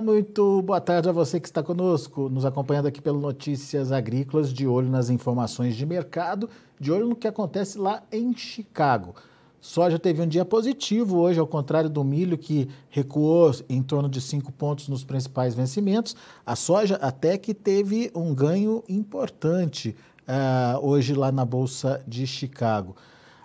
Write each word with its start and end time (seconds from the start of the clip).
Olá, 0.00 0.12
muito 0.14 0.62
boa 0.62 0.80
tarde 0.80 1.10
a 1.10 1.12
você 1.12 1.38
que 1.38 1.46
está 1.46 1.62
conosco, 1.62 2.30
nos 2.30 2.46
acompanhando 2.46 2.86
aqui 2.86 3.02
pelo 3.02 3.20
Notícias 3.20 3.92
Agrícolas, 3.92 4.50
de 4.50 4.66
olho 4.66 4.88
nas 4.88 5.10
informações 5.10 5.76
de 5.76 5.84
mercado, 5.84 6.48
de 6.80 6.90
olho 6.90 7.06
no 7.06 7.14
que 7.14 7.28
acontece 7.28 7.76
lá 7.76 8.02
em 8.10 8.34
Chicago. 8.34 9.14
Soja 9.60 9.98
teve 9.98 10.22
um 10.22 10.26
dia 10.26 10.42
positivo 10.42 11.18
hoje, 11.18 11.38
ao 11.38 11.46
contrário 11.46 11.90
do 11.90 12.02
milho, 12.02 12.38
que 12.38 12.66
recuou 12.88 13.54
em 13.68 13.82
torno 13.82 14.08
de 14.08 14.22
5 14.22 14.50
pontos 14.52 14.88
nos 14.88 15.04
principais 15.04 15.54
vencimentos. 15.54 16.16
A 16.46 16.56
soja 16.56 16.96
até 16.96 17.36
que 17.36 17.52
teve 17.52 18.10
um 18.14 18.34
ganho 18.34 18.82
importante 18.88 19.94
uh, 20.22 20.82
hoje 20.82 21.12
lá 21.12 21.30
na 21.30 21.44
Bolsa 21.44 22.02
de 22.08 22.26
Chicago. 22.26 22.96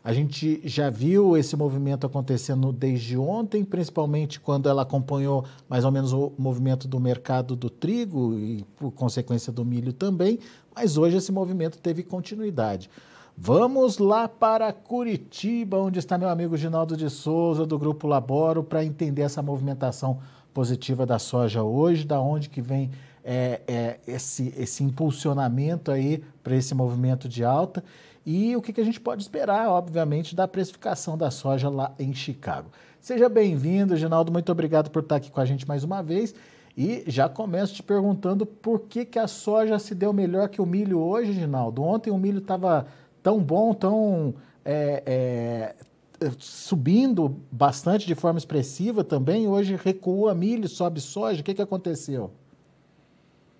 A 0.05 0.13
gente 0.13 0.61
já 0.63 0.87
viu 0.87 1.35
esse 1.35 1.57
movimento 1.57 2.05
acontecendo 2.05 2.71
desde 2.71 3.17
ontem, 3.17 3.65
principalmente 3.65 4.39
quando 4.39 4.69
ela 4.69 4.83
acompanhou 4.83 5.43
mais 5.67 5.83
ou 5.83 5.89
menos 5.91 6.13
o 6.13 6.31
movimento 6.37 6.87
do 6.87 6.99
mercado 6.99 7.55
do 7.55 7.71
trigo 7.71 8.37
e, 8.37 8.63
por 8.75 8.91
consequência, 8.91 9.51
do 9.51 9.65
milho 9.65 9.91
também, 9.91 10.37
mas 10.75 10.95
hoje 10.95 11.17
esse 11.17 11.31
movimento 11.31 11.79
teve 11.79 12.03
continuidade. 12.03 12.87
Vamos 13.35 13.97
lá 13.97 14.27
para 14.27 14.71
Curitiba, 14.71 15.79
onde 15.79 15.97
está 15.97 16.19
meu 16.19 16.29
amigo 16.29 16.55
Ginaldo 16.55 16.95
de 16.95 17.09
Souza, 17.09 17.65
do 17.65 17.79
Grupo 17.79 18.05
Laboro, 18.07 18.63
para 18.63 18.85
entender 18.85 19.23
essa 19.23 19.41
movimentação 19.41 20.19
positiva 20.53 21.03
da 21.03 21.17
soja 21.17 21.63
hoje, 21.63 22.05
da 22.05 22.21
onde 22.21 22.47
que 22.47 22.61
vem 22.61 22.91
é, 23.23 23.59
é, 23.67 23.99
esse, 24.05 24.53
esse 24.55 24.83
impulsionamento 24.83 25.89
aí 25.89 26.23
para 26.43 26.55
esse 26.55 26.75
movimento 26.75 27.27
de 27.27 27.43
alta 27.43 27.83
e 28.25 28.55
o 28.55 28.61
que, 28.61 28.73
que 28.73 28.81
a 28.81 28.83
gente 28.83 28.99
pode 28.99 29.21
esperar, 29.21 29.69
obviamente, 29.69 30.35
da 30.35 30.47
precificação 30.47 31.15
da 31.17 31.29
soja 31.29 31.69
lá 31.69 31.93
em 31.99 32.11
Chicago. 32.13 32.71
Seja 32.99 33.29
bem-vindo, 33.29 33.95
Ginaldo, 33.95 34.31
muito 34.31 34.51
obrigado 34.51 34.89
por 34.89 35.03
estar 35.03 35.17
aqui 35.17 35.29
com 35.29 35.39
a 35.39 35.45
gente 35.45 35.67
mais 35.67 35.83
uma 35.83 36.01
vez. 36.01 36.33
E 36.75 37.03
já 37.05 37.29
começo 37.29 37.75
te 37.75 37.83
perguntando 37.83 38.45
por 38.45 38.81
que, 38.81 39.05
que 39.05 39.19
a 39.19 39.27
soja 39.27 39.77
se 39.77 39.93
deu 39.93 40.11
melhor 40.11 40.49
que 40.49 40.59
o 40.59 40.65
milho 40.65 40.99
hoje, 40.99 41.33
Ginaldo. 41.33 41.83
Ontem 41.83 42.09
o 42.09 42.17
milho 42.17 42.39
estava 42.39 42.87
tão 43.21 43.39
bom, 43.39 43.73
tão 43.75 44.33
é, 44.65 45.75
é, 46.19 46.31
subindo 46.39 47.37
bastante 47.51 48.07
de 48.07 48.15
forma 48.15 48.39
expressiva 48.39 49.03
também. 49.03 49.47
Hoje 49.47 49.75
recua 49.75 50.33
milho, 50.33 50.67
sobe 50.67 50.99
soja. 50.99 51.41
O 51.41 51.43
que, 51.43 51.53
que 51.53 51.61
aconteceu? 51.61 52.31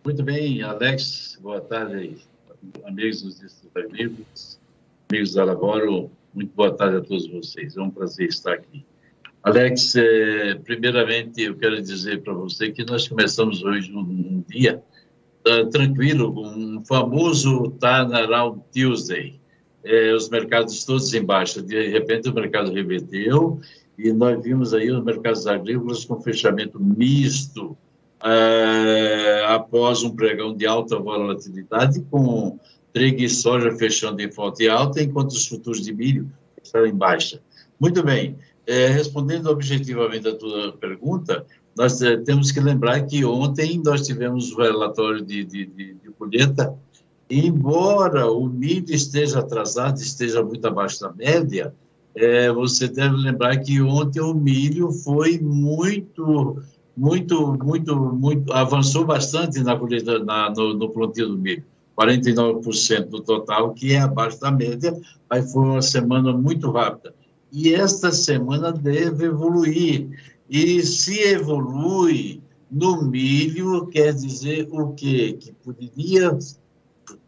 Muito 0.04 0.24
bem, 0.24 0.64
Alex. 0.64 1.38
Boa 1.40 1.62
tarde 1.62 2.35
amigos 2.86 3.22
dos 3.22 3.40
Distritos 3.40 3.72
Amigos, 3.76 4.60
amigos 5.10 5.34
da 5.34 5.44
Laboro, 5.44 6.12
muito 6.34 6.54
boa 6.56 6.74
tarde 6.74 6.98
a 6.98 7.02
todos 7.02 7.28
vocês. 7.28 7.78
É 7.78 7.82
um 7.82 7.90
prazer 7.90 8.28
estar 8.28 8.54
aqui. 8.54 8.86
Alex, 9.44 9.96
é, 9.96 10.56
primeiramente 10.56 11.42
eu 11.44 11.56
quero 11.56 11.82
dizer 11.82 12.24
para 12.24 12.34
você 12.34 12.72
que 12.72 12.84
nós 12.84 13.08
começamos 13.08 13.64
hoje 13.64 13.92
um, 13.94 14.00
um 14.00 14.44
dia 14.50 14.84
uh, 15.48 15.70
tranquilo, 15.70 16.34
um 16.38 16.84
famoso 16.84 17.72
Turnaround 17.80 18.62
Tuesday. 18.74 19.40
É, 19.84 20.14
os 20.14 20.30
mercados 20.30 20.84
todos 20.84 21.14
em 21.14 21.24
baixa, 21.24 21.62
de 21.62 21.90
repente 21.90 22.28
o 22.28 22.34
mercado 22.34 22.74
reverteu 22.74 23.62
e 23.98 24.12
nós 24.12 24.44
vimos 24.44 24.74
aí 24.74 24.92
os 24.92 25.04
mercados 25.04 25.46
agrícolas 25.46 26.04
com 26.06 26.20
fechamento 26.20 26.80
misto, 26.80 27.78
é, 28.24 29.46
após 29.48 30.04
um 30.04 30.16
pregão 30.16 30.56
de 30.56 30.66
alta 30.66 30.98
volatilidade, 30.98 32.02
com 32.10 32.60
trigo 32.94 33.22
e 33.22 33.30
soja 33.30 33.72
fechando 33.76 34.22
em 34.22 34.32
forte 34.32 34.68
alta, 34.70 35.04
enquanto 35.04 35.32
os 35.32 35.48
futuros 35.48 35.82
de 35.82 35.94
milho 35.94 36.32
estão 36.64 36.86
em 36.86 36.94
baixa. 36.94 37.42
Muito 37.80 38.02
bem, 38.04 38.38
é, 38.66 38.88
respondendo 38.88 39.48
objetivamente 39.48 40.28
a 40.28 40.36
tua 40.36 40.72
pergunta, 40.74 41.46
nós 41.78 42.02
é, 42.02 42.18
temos 42.18 42.52
que 42.52 42.60
lembrar 42.60 43.06
que 43.06 43.26
ontem 43.26 43.82
nós 43.84 44.06
tivemos 44.06 44.52
o 44.52 44.58
relatório 44.58 45.22
de, 45.22 45.44
de, 45.44 45.66
de, 45.66 45.94
de 45.96 46.10
colheita, 46.18 46.74
embora 47.30 48.32
o 48.32 48.48
milho 48.48 48.94
esteja 48.94 49.40
atrasado, 49.40 49.98
esteja 49.98 50.42
muito 50.42 50.66
abaixo 50.66 51.02
da 51.02 51.12
média, 51.12 51.74
é, 52.16 52.50
você 52.50 52.88
deve 52.88 53.18
lembrar 53.18 53.58
que 53.58 53.82
ontem 53.82 54.22
o 54.22 54.34
milho 54.34 54.90
foi 54.92 55.38
muito 55.38 56.62
muito, 56.96 57.58
muito, 57.64 57.96
muito, 57.96 58.54
avançou 58.54 59.06
bastante 59.06 59.62
na 59.62 59.78
colheita, 59.78 60.20
na, 60.20 60.50
no, 60.50 60.74
no 60.74 60.90
plantio 60.90 61.28
do 61.30 61.38
milho. 61.38 61.64
49% 61.98 63.08
do 63.08 63.22
total, 63.22 63.74
que 63.74 63.94
é 63.94 64.00
abaixo 64.00 64.40
da 64.40 64.52
média, 64.52 64.94
aí 65.30 65.42
foi 65.42 65.64
uma 65.64 65.82
semana 65.82 66.34
muito 66.34 66.70
rápida. 66.70 67.14
E 67.52 67.74
esta 67.74 68.12
semana 68.12 68.72
deve 68.72 69.26
evoluir. 69.26 70.10
E 70.50 70.82
se 70.84 71.20
evolui 71.22 72.42
no 72.70 73.02
milho, 73.04 73.88
quer 73.88 74.14
dizer 74.14 74.68
o 74.72 74.90
quê? 74.90 75.38
Que 75.40 75.54
poderia, 75.54 76.38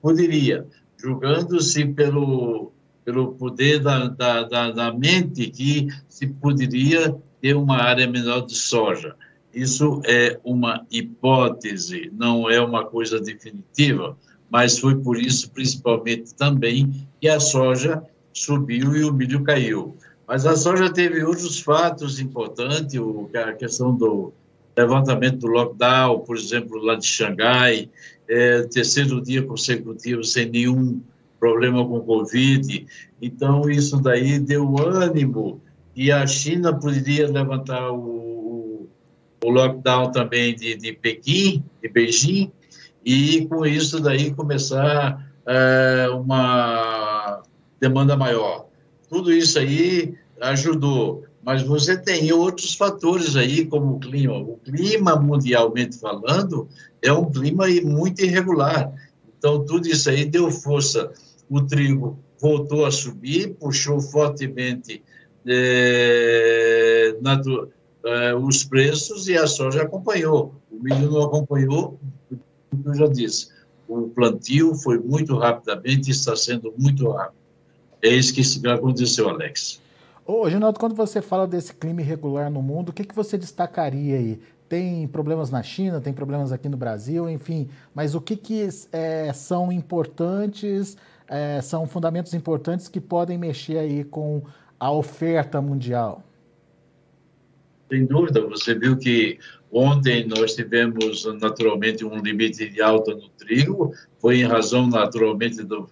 poderia 0.02 0.68
julgando-se 0.98 1.86
pelo, 1.86 2.72
pelo 3.06 3.34
poder 3.34 3.80
da, 3.80 4.08
da, 4.08 4.44
da, 4.44 4.72
da 4.72 4.94
mente, 4.94 5.50
que 5.50 5.88
se 6.10 6.28
poderia 6.28 7.16
ter 7.40 7.56
uma 7.56 7.78
área 7.78 8.08
menor 8.08 8.42
de 8.46 8.56
soja. 8.56 9.16
Isso 9.58 10.04
é 10.06 10.40
uma 10.44 10.86
hipótese, 10.92 12.12
não 12.16 12.48
é 12.48 12.62
uma 12.62 12.86
coisa 12.86 13.20
definitiva, 13.20 14.16
mas 14.52 14.78
foi 14.78 14.96
por 15.02 15.20
isso, 15.20 15.50
principalmente 15.50 16.36
também, 16.36 17.08
que 17.20 17.28
a 17.28 17.40
soja 17.40 18.04
subiu 18.32 18.96
e 18.96 19.04
o 19.04 19.12
milho 19.12 19.44
caiu. 19.44 19.98
Mas 20.28 20.46
a 20.46 20.56
soja 20.56 20.94
teve 20.94 21.24
outros 21.24 21.60
fatos 21.60 22.20
importantes, 22.20 23.00
a 23.34 23.54
questão 23.54 23.96
do 23.96 24.32
levantamento 24.78 25.40
do 25.40 25.48
lockdown, 25.48 26.20
por 26.20 26.38
exemplo, 26.38 26.78
lá 26.78 26.94
de 26.94 27.08
Xangai, 27.08 27.90
é, 28.30 28.62
terceiro 28.62 29.20
dia 29.20 29.42
consecutivo 29.42 30.24
sem 30.24 30.52
nenhum 30.52 31.02
problema 31.40 31.84
com 31.84 32.00
Covid. 32.02 32.86
Então, 33.20 33.68
isso 33.68 34.00
daí 34.00 34.38
deu 34.38 34.78
ânimo 34.78 35.60
e 35.96 36.12
a 36.12 36.28
China 36.28 36.80
poderia 36.80 37.28
levantar 37.28 37.90
o 37.92 38.37
o 39.48 39.50
lockdown 39.50 40.12
também 40.12 40.54
de, 40.54 40.76
de 40.76 40.92
Pequim, 40.92 41.64
de 41.82 41.88
Beijing, 41.88 42.52
e 43.06 43.46
com 43.46 43.66
isso 43.66 43.98
daí 44.02 44.34
começar 44.34 45.26
é, 45.46 46.10
uma 46.10 47.42
demanda 47.80 48.18
maior. 48.18 48.68
Tudo 49.10 49.32
isso 49.32 49.58
aí 49.58 50.16
ajudou, 50.42 51.24
mas 51.42 51.62
você 51.64 51.98
tem 51.98 52.30
outros 52.34 52.74
fatores 52.76 53.38
aí, 53.38 53.66
como 53.66 53.96
o 53.96 54.00
clima. 54.00 54.38
O 54.38 54.58
clima, 54.58 55.16
mundialmente 55.16 55.98
falando, 55.98 56.68
é 57.02 57.14
um 57.14 57.32
clima 57.32 57.68
muito 57.86 58.22
irregular. 58.22 58.92
Então, 59.38 59.66
tudo 59.66 59.88
isso 59.88 60.10
aí 60.10 60.26
deu 60.26 60.52
força. 60.52 61.10
O 61.50 61.62
trigo 61.62 62.20
voltou 62.38 62.86
a 62.86 62.92
subir, 62.92 63.54
puxou 63.54 64.02
fortemente 64.02 65.02
é, 65.48 67.16
eh, 68.08 68.34
os 68.36 68.64
preços 68.64 69.28
e 69.28 69.38
a 69.38 69.46
soja 69.46 69.84
acompanhou. 69.84 70.56
O 70.72 70.82
milho 70.82 71.12
não 71.12 71.24
acompanhou, 71.24 72.00
como 72.70 72.84
eu 72.88 72.96
já 72.96 73.08
disse. 73.08 73.50
O 73.88 74.10
plantio 74.10 74.76
foi 74.76 74.98
muito 74.98 75.38
rapidamente 75.38 76.12
está 76.12 76.36
sendo 76.36 76.74
muito 76.78 77.10
rápido. 77.10 77.38
É 78.02 78.10
isso 78.10 78.34
que 78.34 78.68
aconteceu, 78.68 79.30
Alex. 79.30 79.82
Ô, 80.26 80.44
Reginaldo, 80.44 80.80
quando 80.80 80.96
você 80.96 81.22
fala 81.22 81.48
desse 81.48 81.74
clima 81.74 82.02
irregular 82.02 82.50
no 82.50 82.62
mundo, 82.62 82.90
o 82.90 82.94
que, 82.94 83.04
que 83.04 83.16
você 83.16 83.38
destacaria 83.38 84.18
aí? 84.18 84.40
Tem 84.70 85.08
problemas 85.08 85.50
na 85.50 85.64
China, 85.64 86.02
tem 86.02 86.14
problemas 86.14 86.52
aqui 86.52 86.68
no 86.68 86.78
Brasil, 86.78 87.30
enfim, 87.30 87.70
mas 87.96 88.14
o 88.14 88.22
que, 88.22 88.36
que 88.36 88.68
é, 88.92 89.32
são 89.34 89.72
importantes, 89.72 90.98
é, 91.28 91.62
são 91.62 91.88
fundamentos 91.88 92.34
importantes 92.34 92.90
que 92.90 93.00
podem 93.00 93.38
mexer 93.38 93.78
aí 93.78 94.04
com 94.04 94.42
a 94.80 94.92
oferta 94.92 95.62
mundial? 95.62 96.22
Sem 97.90 98.06
dúvida, 98.06 98.42
você 98.42 98.74
viu 98.74 98.98
que 98.98 99.40
ontem 99.72 100.28
nós 100.28 100.56
tivemos 100.56 101.26
naturalmente 101.40 102.04
um 102.04 102.20
limite 102.20 102.70
de 102.70 102.82
alta 102.82 103.14
no 103.14 103.30
trigo, 103.30 103.94
foi 104.20 104.40
em 104.40 104.46
razão 104.46 104.88
naturalmente 104.88 105.64
do, 105.64 105.90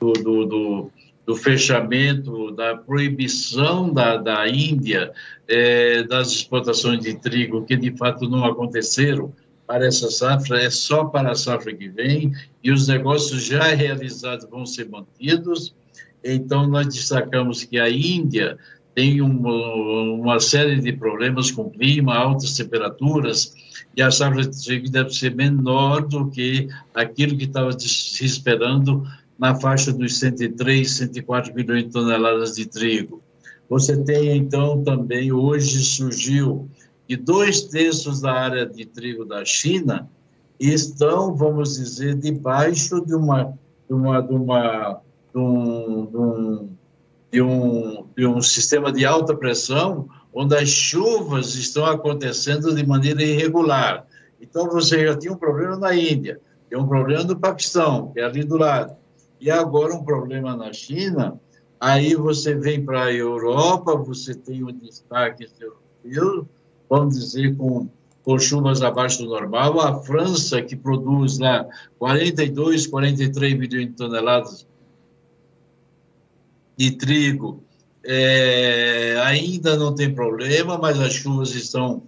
do, 0.00 0.12
do, 0.12 0.46
do, 0.46 0.90
do 1.26 1.36
fechamento, 1.36 2.50
da 2.52 2.76
proibição 2.76 3.92
da, 3.92 4.16
da 4.16 4.48
Índia 4.48 5.12
é, 5.46 6.02
das 6.04 6.28
exportações 6.28 7.00
de 7.00 7.14
trigo, 7.14 7.64
que 7.64 7.76
de 7.76 7.96
fato 7.96 8.28
não 8.28 8.44
aconteceram 8.44 9.32
para 9.66 9.86
essa 9.86 10.10
safra, 10.10 10.62
é 10.62 10.70
só 10.70 11.04
para 11.04 11.30
a 11.30 11.34
safra 11.34 11.74
que 11.74 11.88
vem, 11.88 12.32
e 12.62 12.70
os 12.70 12.88
negócios 12.88 13.44
já 13.44 13.64
realizados 13.64 14.48
vão 14.48 14.66
ser 14.66 14.88
mantidos. 14.88 15.74
Então, 16.22 16.66
nós 16.66 16.86
destacamos 16.86 17.64
que 17.64 17.78
a 17.78 17.88
Índia 17.88 18.58
tem 18.94 19.20
uma, 19.20 20.38
série 20.38 20.80
de 20.80 20.92
problemas 20.92 21.50
com 21.50 21.70
clima, 21.70 22.14
altas 22.14 22.56
temperaturas, 22.56 23.54
e 23.96 24.02
a 24.02 24.10
safra 24.10 24.42
de 24.42 24.64
trigo 24.64 24.90
deve 24.90 25.10
ser 25.10 25.34
menor 25.34 26.06
do 26.06 26.30
que 26.30 26.68
aquilo 26.94 27.36
que 27.36 27.44
estava 27.44 27.72
se 27.78 28.24
esperando 28.24 29.04
na 29.38 29.54
faixa 29.54 29.92
dos 29.92 30.18
103, 30.18 30.90
104 30.90 31.54
milhões 31.54 31.84
de 31.84 31.90
toneladas 31.90 32.54
de 32.54 32.66
trigo. 32.66 33.22
Você 33.68 33.96
tem, 33.96 34.36
então, 34.36 34.82
também, 34.84 35.32
hoje 35.32 35.82
surgiu 35.82 36.68
que 37.08 37.16
dois 37.16 37.62
terços 37.62 38.20
da 38.20 38.32
área 38.32 38.66
de 38.66 38.84
trigo 38.84 39.24
da 39.24 39.44
China 39.44 40.08
estão, 40.58 41.34
vamos 41.34 41.74
dizer, 41.74 42.14
debaixo 42.16 43.04
de 43.04 43.14
uma 43.14 43.52
de 43.88 43.94
uma 43.94 44.20
de 44.20 44.34
uma 44.34 45.00
de 45.34 45.38
um, 45.38 46.06
de 46.06 46.16
um, 46.16 46.68
de 47.34 47.42
um, 47.42 48.06
de 48.16 48.24
um 48.24 48.40
sistema 48.40 48.92
de 48.92 49.04
alta 49.04 49.34
pressão 49.34 50.08
onde 50.32 50.54
as 50.54 50.68
chuvas 50.68 51.56
estão 51.56 51.84
acontecendo 51.84 52.72
de 52.72 52.86
maneira 52.86 53.24
irregular. 53.24 54.06
Então 54.40 54.70
você 54.70 55.04
já 55.04 55.18
tinha 55.18 55.32
um 55.32 55.36
problema 55.36 55.76
na 55.76 55.96
Índia, 55.96 56.40
tem 56.70 56.78
um 56.78 56.86
problema 56.86 57.24
no 57.24 57.36
Paquistão, 57.36 58.12
que 58.12 58.20
é 58.20 58.24
ali 58.24 58.44
do 58.44 58.56
lado, 58.56 58.94
e 59.40 59.50
agora 59.50 59.96
um 59.96 60.04
problema 60.04 60.56
na 60.56 60.72
China. 60.72 61.40
Aí 61.80 62.14
você 62.14 62.54
vem 62.54 62.84
para 62.84 63.06
a 63.06 63.12
Europa, 63.12 63.96
você 63.96 64.32
tem 64.32 64.62
o 64.62 64.70
destaque 64.70 65.48
europeu, 66.04 66.48
vamos 66.88 67.18
dizer, 67.18 67.56
com, 67.56 67.88
com 68.22 68.38
chuvas 68.38 68.80
abaixo 68.80 69.24
do 69.24 69.28
normal. 69.28 69.80
A 69.80 70.00
França, 70.02 70.62
que 70.62 70.76
produz 70.76 71.40
lá 71.40 71.66
42, 71.98 72.86
43 72.86 73.58
milhões 73.58 73.88
de 73.88 73.92
toneladas 73.94 74.64
de 76.76 76.92
trigo, 76.92 77.62
é, 78.04 79.16
ainda 79.24 79.76
não 79.76 79.94
tem 79.94 80.14
problema, 80.14 80.76
mas 80.76 81.00
as 81.00 81.12
chuvas 81.12 81.54
estão 81.54 82.02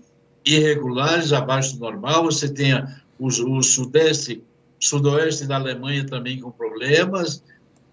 irregulares, 0.44 1.32
abaixo 1.32 1.74
do 1.74 1.80
normal. 1.80 2.24
Você 2.24 2.48
tem 2.48 2.74
o, 3.18 3.26
o 3.26 3.62
sudeste, 3.62 4.42
sudoeste 4.78 5.46
da 5.46 5.56
Alemanha 5.56 6.04
também 6.06 6.40
com 6.40 6.50
problemas. 6.50 7.42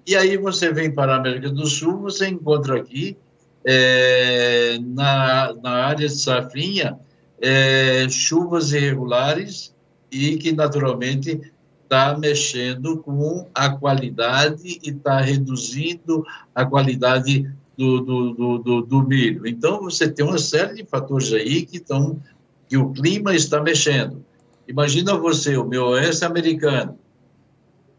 E 0.06 0.16
aí 0.16 0.38
você 0.38 0.72
vem 0.72 0.92
para 0.92 1.14
a 1.14 1.18
América 1.18 1.50
do 1.50 1.66
Sul, 1.66 2.02
você 2.02 2.28
encontra 2.28 2.78
aqui 2.78 3.18
é, 3.66 4.78
na, 4.82 5.54
na 5.62 5.72
área 5.72 6.08
de 6.08 6.16
safrinha, 6.16 7.00
é, 7.42 8.08
chuvas 8.10 8.74
irregulares 8.74 9.74
e 10.12 10.38
que 10.38 10.52
naturalmente 10.52 11.53
está 11.94 12.18
mexendo 12.18 12.98
com 12.98 13.48
a 13.54 13.70
qualidade 13.70 14.80
e 14.84 14.90
está 14.90 15.22
reduzindo 15.22 16.26
a 16.56 16.66
qualidade 16.66 17.48
do, 17.78 18.02
do, 18.02 18.34
do, 18.34 18.58
do, 18.58 18.82
do 18.82 19.08
milho. 19.08 19.46
Então, 19.46 19.82
você 19.82 20.10
tem 20.10 20.26
uma 20.26 20.40
série 20.40 20.74
de 20.74 20.86
fatores 20.86 21.32
aí 21.32 21.64
que 21.64 21.78
estão 21.78 22.20
que 22.68 22.78
o 22.78 22.92
clima 22.92 23.36
está 23.36 23.62
mexendo. 23.62 24.26
Imagina 24.68 25.16
você, 25.16 25.56
o 25.56 25.66
meu 25.66 25.90
oeste 25.90 26.26
americano, 26.26 26.98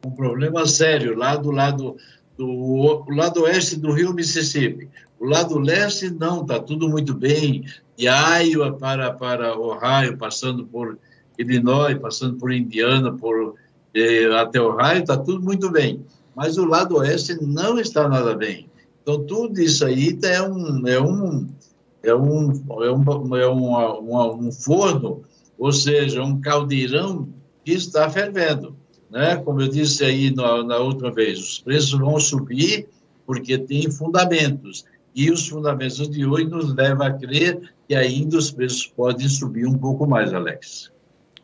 um 0.05 0.11
problema 0.11 0.67
sério 0.67 1.17
lá 1.17 1.37
do 1.37 1.53
lado 1.53 1.97
do 2.37 3.05
lado 3.11 3.43
oeste 3.43 3.77
do 3.77 3.93
rio 3.93 4.13
Mississippi. 4.13 4.89
O 5.21 5.27
lado 5.27 5.57
leste, 5.57 6.11
não, 6.11 6.43
está 6.43 6.59
tudo 6.59 6.89
muito 6.89 7.15
bem. 7.15 7.65
De 7.97 8.07
Iowa 8.07 8.73
para, 8.73 9.13
para 9.13 9.57
Ohio, 9.57 10.19
passando 10.19 10.67
por 10.67 10.99
Illinois, 11.39 11.97
passando 11.97 12.37
por 12.37 12.53
Indiana, 12.53 13.13
por, 13.13 13.55
eh, 13.95 14.27
até 14.37 14.61
Ohio, 14.61 15.01
está 15.01 15.17
tudo 15.17 15.43
muito 15.43 15.71
bem. 15.71 16.05
Mas 16.35 16.59
o 16.59 16.65
lado 16.65 16.97
oeste 16.97 17.37
não 17.41 17.79
está 17.79 18.09
nada 18.09 18.35
bem. 18.35 18.69
Então, 19.03 19.23
tudo 19.25 19.61
isso 19.61 19.85
aí 19.85 20.19
é 20.23 20.43
um, 20.43 20.87
é 20.87 21.01
um, 21.01 21.49
é 22.03 22.15
um, 22.15 22.51
é 22.83 22.91
um, 22.91 23.37
é 23.37 23.47
uma, 23.47 24.35
um 24.35 24.51
forno, 24.51 25.23
ou 25.59 25.73
seja, 25.73 26.23
um 26.23 26.41
caldeirão 26.41 27.29
que 27.65 27.73
está 27.73 28.09
fervendo. 28.11 28.75
Né? 29.11 29.37
Como 29.37 29.61
eu 29.61 29.69
disse 29.69 30.05
aí 30.05 30.35
na, 30.35 30.65
na 30.65 30.79
última 30.79 31.13
vez, 31.13 31.39
os 31.39 31.59
preços 31.61 31.93
vão 31.93 32.19
subir 32.19 32.89
porque 33.27 33.57
tem 33.59 33.91
fundamentos. 33.91 34.85
E 35.15 35.31
os 35.31 35.49
fundamentos 35.49 36.09
de 36.09 36.27
hoje 36.27 36.47
nos 36.47 36.75
levam 36.75 37.07
a 37.07 37.13
crer 37.13 37.61
que 37.87 37.95
ainda 37.95 38.37
os 38.37 38.51
preços 38.51 38.87
podem 38.87 39.29
subir 39.29 39.67
um 39.67 39.79
pouco 39.79 40.07
mais, 40.07 40.35
Alex. 40.35 40.91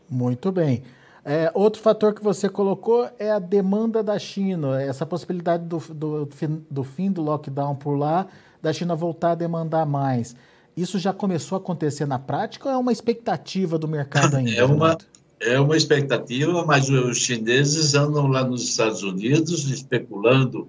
Muito 0.09 0.51
bem. 0.51 0.83
É, 1.25 1.51
outro 1.55 1.83
fator 1.83 2.15
que 2.15 2.23
você 2.23 2.49
colocou 2.49 3.09
é 3.19 3.31
a 3.31 3.39
demanda 3.39 4.03
da 4.03 4.19
China, 4.19 4.81
essa 4.81 5.05
possibilidade 5.05 5.65
do, 5.65 5.79
do, 5.79 6.29
do 6.71 6.85
fim 6.85 7.13
do 7.13 7.23
lockdown 7.23 7.77
por 7.77 7.97
lá, 7.97 8.27
da 8.63 8.73
China 8.73 8.95
voltar 8.95 9.33
a 9.33 9.35
demandar 9.35 9.85
mais. 9.85 10.35
Isso 10.77 10.99
já 10.99 11.13
começou 11.13 11.57
a 11.57 11.61
acontecer 11.61 12.07
na 12.07 12.19
prática 12.19 12.69
ou 12.69 12.75
é 12.75 12.79
uma 12.79 12.93
expectativa 12.93 13.79
do 13.79 13.87
mercado 13.87 14.37
ainda? 14.39 14.53
É 14.53 14.65
uma, 14.65 14.97
é 15.41 15.61
uma 15.61 15.77
expectativa, 15.77 16.65
mas 16.65 16.89
os 16.89 17.19
chineses 17.19 17.95
andam 17.95 18.27
lá 18.27 18.45
nos 18.45 18.63
Estados 18.63 19.03
Unidos 19.03 19.71
especulando 19.71 20.69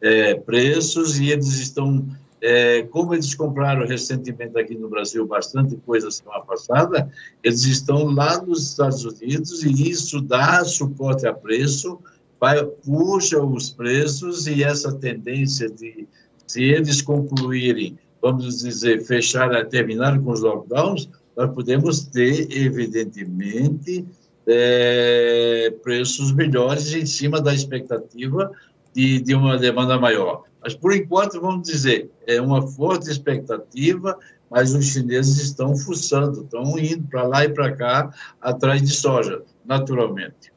é, 0.00 0.34
preços 0.34 1.20
e 1.20 1.30
eles 1.30 1.60
estão 1.60 2.04
é, 2.42 2.82
como 2.82 3.14
eles 3.14 3.34
compraram 3.36 3.86
recentemente 3.86 4.58
aqui 4.58 4.74
no 4.74 4.88
Brasil 4.88 5.24
bastante 5.24 5.76
coisa 5.76 6.10
semana 6.10 6.40
passada, 6.40 7.08
eles 7.42 7.64
estão 7.64 8.06
lá 8.06 8.42
nos 8.42 8.70
Estados 8.70 9.04
Unidos 9.04 9.62
e 9.62 9.90
isso 9.90 10.20
dá 10.20 10.64
suporte 10.64 11.24
a 11.24 11.32
preço, 11.32 12.00
vai, 12.40 12.64
puxa 12.64 13.40
os 13.40 13.70
preços 13.70 14.48
e 14.48 14.64
essa 14.64 14.92
tendência 14.92 15.70
de, 15.70 16.08
se 16.44 16.64
eles 16.64 17.00
concluírem, 17.00 17.96
vamos 18.20 18.58
dizer, 18.58 19.04
fechar, 19.04 19.64
terminar 19.66 20.20
com 20.20 20.32
os 20.32 20.40
lockdowns, 20.40 21.08
nós 21.36 21.54
podemos 21.54 22.06
ter, 22.06 22.48
evidentemente, 22.50 24.04
é, 24.48 25.72
preços 25.80 26.32
melhores 26.32 26.92
em 26.92 27.06
cima 27.06 27.40
da 27.40 27.54
expectativa 27.54 28.50
de, 28.92 29.20
de 29.20 29.32
uma 29.32 29.56
demanda 29.56 29.96
maior. 29.98 30.42
Mas, 30.62 30.74
por 30.74 30.94
enquanto, 30.94 31.40
vamos 31.40 31.68
dizer, 31.68 32.10
é 32.26 32.40
uma 32.40 32.62
forte 32.62 33.10
expectativa, 33.10 34.16
mas 34.48 34.74
os 34.74 34.84
chineses 34.84 35.38
estão 35.38 35.76
fuçando, 35.76 36.42
estão 36.42 36.78
indo 36.78 37.02
para 37.08 37.24
lá 37.24 37.44
e 37.44 37.48
para 37.48 37.74
cá 37.74 38.10
atrás 38.40 38.80
de 38.80 38.92
soja, 38.94 39.42
naturalmente. 39.64 40.52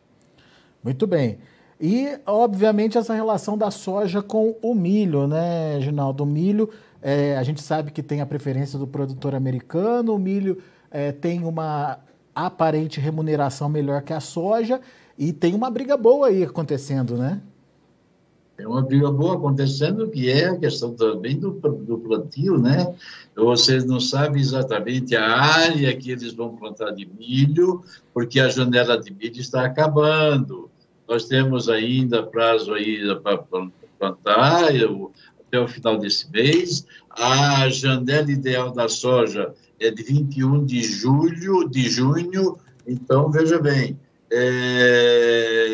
Muito 0.83 1.07
bem. 1.07 1.39
E, 1.79 2.17
obviamente, 2.25 2.97
essa 2.97 3.13
relação 3.13 3.57
da 3.57 3.71
soja 3.71 4.21
com 4.21 4.55
o 4.61 4.75
milho, 4.75 5.27
né, 5.27 5.79
Ginaldo? 5.81 6.23
O 6.23 6.25
milho, 6.25 6.69
é, 7.01 7.37
a 7.37 7.43
gente 7.43 7.61
sabe 7.61 7.91
que 7.91 8.03
tem 8.03 8.21
a 8.21 8.25
preferência 8.25 8.77
do 8.77 8.85
produtor 8.85 9.33
americano, 9.33 10.13
o 10.13 10.19
milho 10.19 10.61
é, 10.91 11.11
tem 11.11 11.43
uma 11.43 11.99
aparente 12.33 12.99
remuneração 12.99 13.69
melhor 13.69 14.01
que 14.01 14.13
a 14.13 14.19
soja 14.19 14.81
e 15.17 15.31
tem 15.31 15.55
uma 15.55 15.69
briga 15.69 15.95
boa 15.95 16.27
aí 16.27 16.43
acontecendo, 16.43 17.17
né? 17.17 17.41
É 18.57 18.65
uma 18.65 18.81
briga 18.81 19.11
boa 19.11 19.35
acontecendo, 19.35 20.09
que 20.09 20.29
é 20.29 20.45
a 20.45 20.57
questão 20.57 20.93
também 20.93 21.37
do, 21.37 21.51
do 21.51 21.97
plantio, 21.97 22.57
né? 22.57 22.95
Vocês 23.35 23.83
não 23.83 23.99
sabem 23.99 24.41
exatamente 24.41 25.13
a 25.15 25.27
área 25.27 25.93
que 25.95 26.11
eles 26.11 26.31
vão 26.33 26.55
plantar 26.55 26.91
de 26.91 27.05
milho, 27.05 27.83
porque 28.13 28.39
a 28.39 28.47
janela 28.47 28.97
de 28.97 29.13
milho 29.13 29.41
está 29.41 29.65
acabando. 29.65 30.69
Nós 31.07 31.25
temos 31.25 31.67
ainda 31.67 32.23
prazo 32.23 32.73
ainda 32.73 33.17
para 33.17 33.37
plantar, 33.99 34.69
até 35.39 35.59
o 35.59 35.67
final 35.67 35.97
desse 35.97 36.31
mês. 36.31 36.87
A 37.09 37.67
janela 37.69 38.31
ideal 38.31 38.71
da 38.71 38.87
soja 38.87 39.53
é 39.79 39.91
de 39.91 40.01
21 40.01 40.65
de 40.65 40.81
julho, 40.81 41.69
de 41.69 41.89
junho. 41.89 42.57
Então, 42.87 43.29
veja 43.31 43.59
bem, 43.59 43.99
é, 44.31 45.65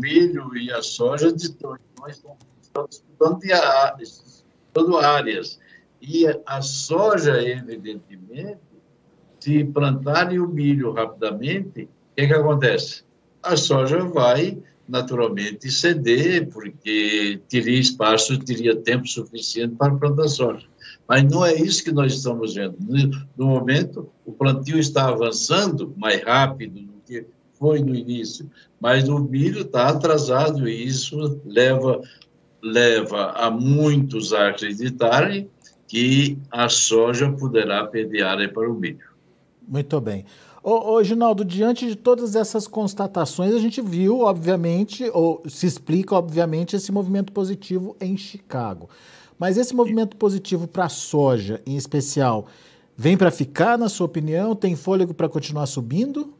milho 0.00 0.56
e 0.56 0.70
a 0.72 0.82
soja 0.82 1.28
estão, 1.28 1.76
estamos 2.08 2.96
estudando, 2.96 3.40
estudando 4.00 4.98
áreas. 4.98 5.58
E 6.00 6.26
a 6.46 6.62
soja, 6.62 7.42
evidentemente, 7.42 8.60
se 9.40 9.64
plantarem 9.64 10.38
o 10.38 10.48
milho 10.48 10.92
rapidamente, 10.92 11.84
o 11.84 11.88
que, 12.16 12.26
que 12.26 12.32
acontece? 12.32 13.04
A 13.42 13.56
soja 13.56 14.04
vai 14.04 14.58
naturalmente 14.88 15.70
ceder, 15.70 16.48
porque 16.48 17.40
teria 17.48 17.78
espaço, 17.78 18.38
teria 18.38 18.74
tempo 18.74 19.06
suficiente 19.06 19.74
para 19.76 19.94
plantar 19.94 20.28
soja. 20.28 20.66
Mas 21.06 21.24
não 21.24 21.44
é 21.44 21.54
isso 21.54 21.84
que 21.84 21.92
nós 21.92 22.14
estamos 22.14 22.54
vendo. 22.54 22.76
No 23.36 23.46
momento, 23.46 24.10
o 24.24 24.32
plantio 24.32 24.78
está 24.78 25.08
avançando 25.08 25.92
mais 25.96 26.22
rápido 26.22 26.80
do 26.80 27.00
que 27.06 27.26
foi 27.58 27.80
no 27.80 27.94
início, 27.94 28.48
mas 28.80 29.08
o 29.08 29.18
milho 29.18 29.62
está 29.62 29.88
atrasado 29.88 30.68
e 30.68 30.86
isso 30.86 31.40
leva, 31.44 32.00
leva 32.62 33.32
a 33.32 33.50
muitos 33.50 34.32
a 34.32 34.48
acreditarem 34.48 35.50
que 35.86 36.38
a 36.50 36.68
soja 36.68 37.32
poderá 37.32 37.86
perder 37.86 38.22
área 38.22 38.48
para 38.48 38.70
o 38.70 38.74
milho. 38.74 39.08
Muito 39.66 40.00
bem. 40.00 40.24
Ô, 40.62 40.92
ô, 40.92 41.02
Ginaldo, 41.02 41.44
diante 41.44 41.86
de 41.86 41.96
todas 41.96 42.34
essas 42.34 42.66
constatações, 42.66 43.54
a 43.54 43.58
gente 43.58 43.80
viu, 43.80 44.20
obviamente, 44.20 45.08
ou 45.14 45.42
se 45.48 45.66
explica, 45.66 46.14
obviamente, 46.14 46.76
esse 46.76 46.92
movimento 46.92 47.32
positivo 47.32 47.96
em 48.00 48.16
Chicago. 48.16 48.88
Mas 49.38 49.56
esse 49.56 49.74
movimento 49.74 50.16
positivo 50.16 50.66
para 50.66 50.86
a 50.86 50.88
soja, 50.88 51.62
em 51.64 51.76
especial, 51.76 52.46
vem 52.96 53.16
para 53.16 53.30
ficar, 53.30 53.78
na 53.78 53.88
sua 53.88 54.06
opinião? 54.06 54.54
Tem 54.54 54.74
fôlego 54.74 55.14
para 55.14 55.28
continuar 55.28 55.66
subindo? 55.66 56.34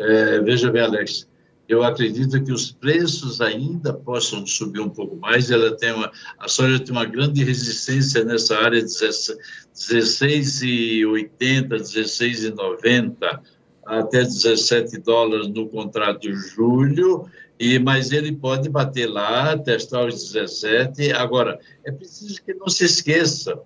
É, 0.00 0.40
veja 0.40 0.70
bem, 0.70 0.82
Alex, 0.82 1.26
eu 1.68 1.82
acredito 1.84 2.42
que 2.42 2.52
os 2.52 2.72
preços 2.72 3.40
ainda 3.40 3.92
possam 3.92 4.44
subir 4.44 4.80
um 4.80 4.88
pouco 4.88 5.14
mais. 5.16 5.52
Ela 5.52 5.76
tem 5.76 5.92
uma, 5.92 6.10
a 6.38 6.48
soja 6.48 6.80
tem 6.80 6.90
uma 6.90 7.04
grande 7.04 7.44
resistência 7.44 8.24
nessa 8.24 8.56
área 8.56 8.82
de 8.82 8.88
16,80, 8.88 11.68
16,90 11.68 13.40
até 13.84 14.22
17 14.22 14.98
dólares 14.98 15.46
no 15.48 15.68
contrato 15.68 16.22
de 16.22 16.32
julho, 16.32 17.26
e 17.58 17.78
mas 17.78 18.10
ele 18.10 18.32
pode 18.32 18.68
bater 18.68 19.06
lá, 19.06 19.56
testar 19.56 20.06
os 20.06 20.32
17. 20.32 21.12
Agora, 21.12 21.56
é 21.84 21.92
preciso 21.92 22.42
que 22.42 22.52
não 22.54 22.66
se 22.68 22.84
esqueça 22.84 23.56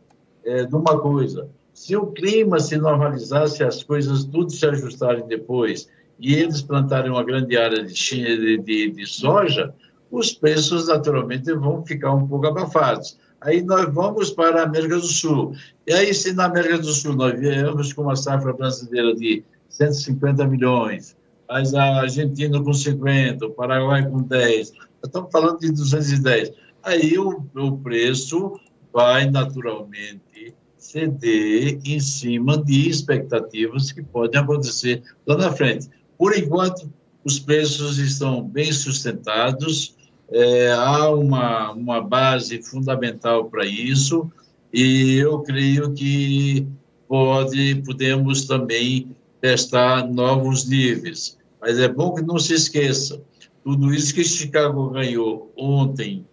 é, 0.45 0.65
de 0.65 0.75
uma 0.75 1.01
coisa: 1.01 1.49
se 1.73 1.97
o 1.97 2.09
clima 2.09 2.61
se 2.61 2.77
normalizar, 2.77 3.49
se 3.49 3.65
as 3.65 3.83
coisas 3.83 4.25
tudo 4.25 4.51
se 4.51 4.67
ajustarem 4.67 5.27
depois 5.27 5.89
e 6.19 6.35
eles 6.35 6.63
plantarem 6.63 7.11
uma 7.11 7.25
grande 7.25 7.57
área 7.57 7.85
de, 7.85 8.59
de, 8.59 8.91
de 8.91 9.07
soja, 9.07 9.75
os 10.11 10.33
preços 10.33 10.89
naturalmente 10.89 11.53
vão 11.53 11.85
ficar 11.85 12.13
um 12.13 12.27
pouco 12.27 12.47
abafados. 12.47 13.19
Aí 13.41 13.63
nós 13.63 13.93
vamos 13.93 14.31
para 14.31 14.61
a 14.61 14.65
América 14.65 14.97
do 14.97 15.07
Sul. 15.07 15.55
E 15.87 15.93
aí, 15.93 16.15
se 16.15 16.33
na 16.33 16.47
América 16.47 16.79
do 16.79 16.93
Sul 16.93 17.15
nós 17.15 17.39
viemos 17.39 17.93
com 17.93 18.03
uma 18.03 18.17
safra 18.17 18.53
brasileira 18.53 19.15
de 19.15 19.45
150 19.69 20.47
milhões, 20.47 21.17
mas 21.49 21.75
a 21.75 22.01
Argentina 22.01 22.63
com 22.63 22.73
50, 22.73 23.45
o 23.45 23.51
Paraguai 23.51 24.09
com 24.09 24.23
10, 24.23 24.73
estamos 25.05 25.31
falando 25.31 25.59
de 25.59 25.71
210. 25.73 26.53
Aí 26.83 27.19
o, 27.19 27.45
o 27.55 27.79
preço 27.79 28.59
vai 28.93 29.29
naturalmente 29.29 30.55
ceder 30.79 31.81
em 31.85 31.99
cima 31.99 32.57
de 32.63 32.89
expectativas 32.89 33.91
que 33.91 34.03
podem 34.03 34.41
acontecer 34.41 35.03
lá 35.27 35.37
na 35.37 35.53
frente. 35.53 35.89
Por 36.19 36.37
enquanto, 36.37 36.91
os 37.25 37.39
preços 37.39 37.99
estão 37.99 38.43
bem 38.43 38.73
sustentados, 38.73 39.97
é, 40.31 40.73
há 40.73 41.11
uma, 41.11 41.73
uma 41.73 42.01
base 42.01 42.63
fundamental 42.63 43.47
para 43.47 43.65
isso, 43.65 44.31
e 44.73 45.17
eu 45.17 45.41
creio 45.41 45.93
que 45.93 46.67
pode, 47.09 47.83
podemos 47.87 48.45
também 48.45 49.15
testar 49.41 50.07
novos 50.07 50.67
níveis. 50.67 51.39
Mas 51.61 51.79
é 51.79 51.89
bom 51.89 52.15
que 52.15 52.23
não 52.23 52.39
se 52.39 52.55
esqueça, 52.55 53.21
tudo 53.63 53.95
isso 53.95 54.15
que 54.15 54.25
Chicago 54.25 54.91
ganhou 54.91 55.51
ontem 55.57 56.27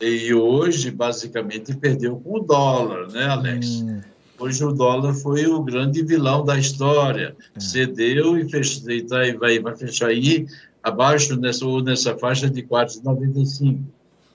e 0.00 0.34
hoje, 0.34 0.90
basicamente, 0.90 1.74
perdeu 1.74 2.16
com 2.16 2.36
o 2.36 2.40
dólar, 2.40 3.08
né, 3.08 3.24
Alex? 3.24 3.80
Hum. 3.80 4.00
Hoje 4.38 4.64
o 4.64 4.72
dólar 4.72 5.14
foi 5.14 5.46
o 5.46 5.62
grande 5.62 6.02
vilão 6.02 6.44
da 6.44 6.58
história. 6.58 7.36
É. 7.54 7.60
Cedeu 7.60 8.38
e, 8.38 8.48
fechou, 8.48 8.90
e 8.90 9.02
tá, 9.02 9.18
vai, 9.38 9.58
vai 9.58 9.76
fechar 9.76 10.08
aí 10.08 10.46
abaixo 10.82 11.36
nessa, 11.36 11.64
nessa 11.82 12.16
faixa 12.16 12.48
de 12.48 12.62
4,95, 12.62 13.80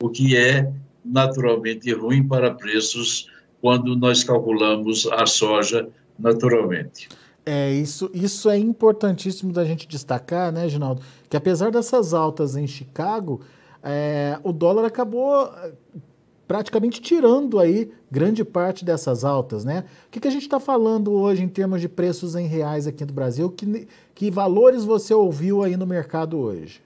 o 0.02 0.10
que 0.10 0.36
é 0.36 0.72
naturalmente 1.04 1.94
ruim 1.94 2.28
para 2.28 2.54
preços 2.54 3.28
quando 3.62 3.96
nós 3.96 4.24
calculamos 4.24 5.08
a 5.08 5.26
soja 5.26 5.88
naturalmente. 6.18 7.08
É, 7.46 7.72
isso, 7.72 8.10
isso 8.14 8.50
é 8.50 8.58
importantíssimo 8.58 9.52
da 9.52 9.66
gente 9.66 9.88
destacar, 9.88 10.52
né, 10.52 10.68
Ginaldo? 10.68 11.02
Que 11.30 11.38
apesar 11.38 11.72
dessas 11.72 12.14
altas 12.14 12.56
em 12.56 12.68
Chicago, 12.68 13.42
é, 13.84 14.38
o 14.44 14.52
dólar 14.52 14.86
acabou 14.86 15.52
praticamente 16.52 17.00
tirando 17.00 17.58
aí 17.60 17.90
grande 18.12 18.44
parte 18.44 18.84
dessas 18.84 19.24
altas, 19.24 19.64
né? 19.64 19.86
O 20.08 20.12
que, 20.12 20.20
que 20.20 20.28
a 20.28 20.32
gente 20.32 20.42
está 20.42 20.60
falando 20.60 21.14
hoje 21.14 21.42
em 21.42 21.48
termos 21.48 21.80
de 21.80 21.88
preços 21.88 22.36
em 22.36 22.46
reais 22.46 22.86
aqui 22.86 23.06
no 23.06 23.14
Brasil? 23.14 23.50
Que, 23.50 23.88
que 24.14 24.30
valores 24.30 24.84
você 24.84 25.14
ouviu 25.14 25.64
aí 25.64 25.78
no 25.78 25.88
mercado 25.88 26.38
hoje? 26.38 26.82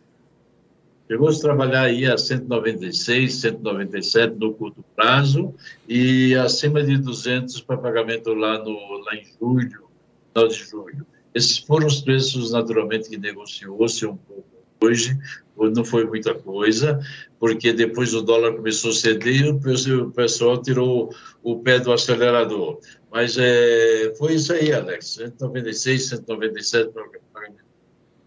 Chegou 1.08 1.30
a 1.30 1.34
trabalhar 1.34 1.82
aí 1.82 2.06
a 2.06 2.16
196, 2.16 3.34
197 3.34 4.36
no 4.36 4.54
curto 4.54 4.86
prazo 4.96 5.52
e 5.90 6.36
acima 6.36 6.84
de 6.84 7.00
200 7.00 7.60
para 7.62 7.76
pagamento 7.76 8.36
lá, 8.36 8.60
no, 8.60 9.00
lá 9.00 9.16
em 9.16 9.24
julho, 9.40 9.86
final 10.32 10.48
de 10.48 10.64
julho. 10.64 11.08
Esses 11.34 11.58
foram 11.58 11.88
os 11.88 12.02
preços, 12.02 12.52
naturalmente, 12.52 13.10
que 13.10 13.18
negociou-se 13.18 14.06
um 14.06 14.16
pouco 14.16 14.55
hoje, 14.86 15.18
não 15.58 15.86
foi 15.86 16.06
muita 16.06 16.34
coisa, 16.34 17.00
porque 17.40 17.72
depois 17.74 18.14
o 18.14 18.22
dólar 18.22 18.54
começou 18.54 18.92
a 18.92 18.94
ceder 18.94 19.46
e 19.46 19.94
o 19.94 20.12
pessoal 20.12 20.62
tirou 20.62 21.14
o 21.44 21.60
pé 21.60 21.80
do 21.80 21.92
acelerador. 21.92 22.80
Mas 23.12 23.38
é, 23.38 24.14
foi 24.18 24.36
isso 24.36 24.52
aí, 24.54 24.74
Alex, 24.74 25.16
196, 25.16 26.08
197 26.10 26.92
para 26.92 27.04
o 27.04 27.12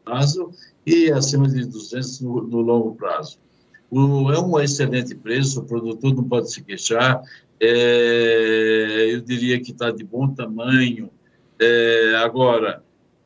prazo 0.04 0.50
e 0.86 1.12
acima 1.12 1.48
de 1.48 1.66
200 1.66 2.20
no, 2.20 2.42
no 2.42 2.60
longo 2.60 2.94
prazo. 2.94 3.38
O, 3.90 4.30
é 4.32 4.38
um 4.40 4.58
excelente 4.60 5.14
preço, 5.14 5.60
o 5.60 5.64
produtor 5.64 6.14
não 6.14 6.24
pode 6.24 6.50
se 6.50 6.62
queixar, 6.62 7.22
é, 7.60 9.08
eu 9.10 9.20
diria 9.20 9.60
que 9.60 9.72
está 9.72 9.90
de 9.90 10.04
bom 10.04 10.28
tamanho. 10.28 11.10
É, 11.58 12.14
agora, 12.16 12.82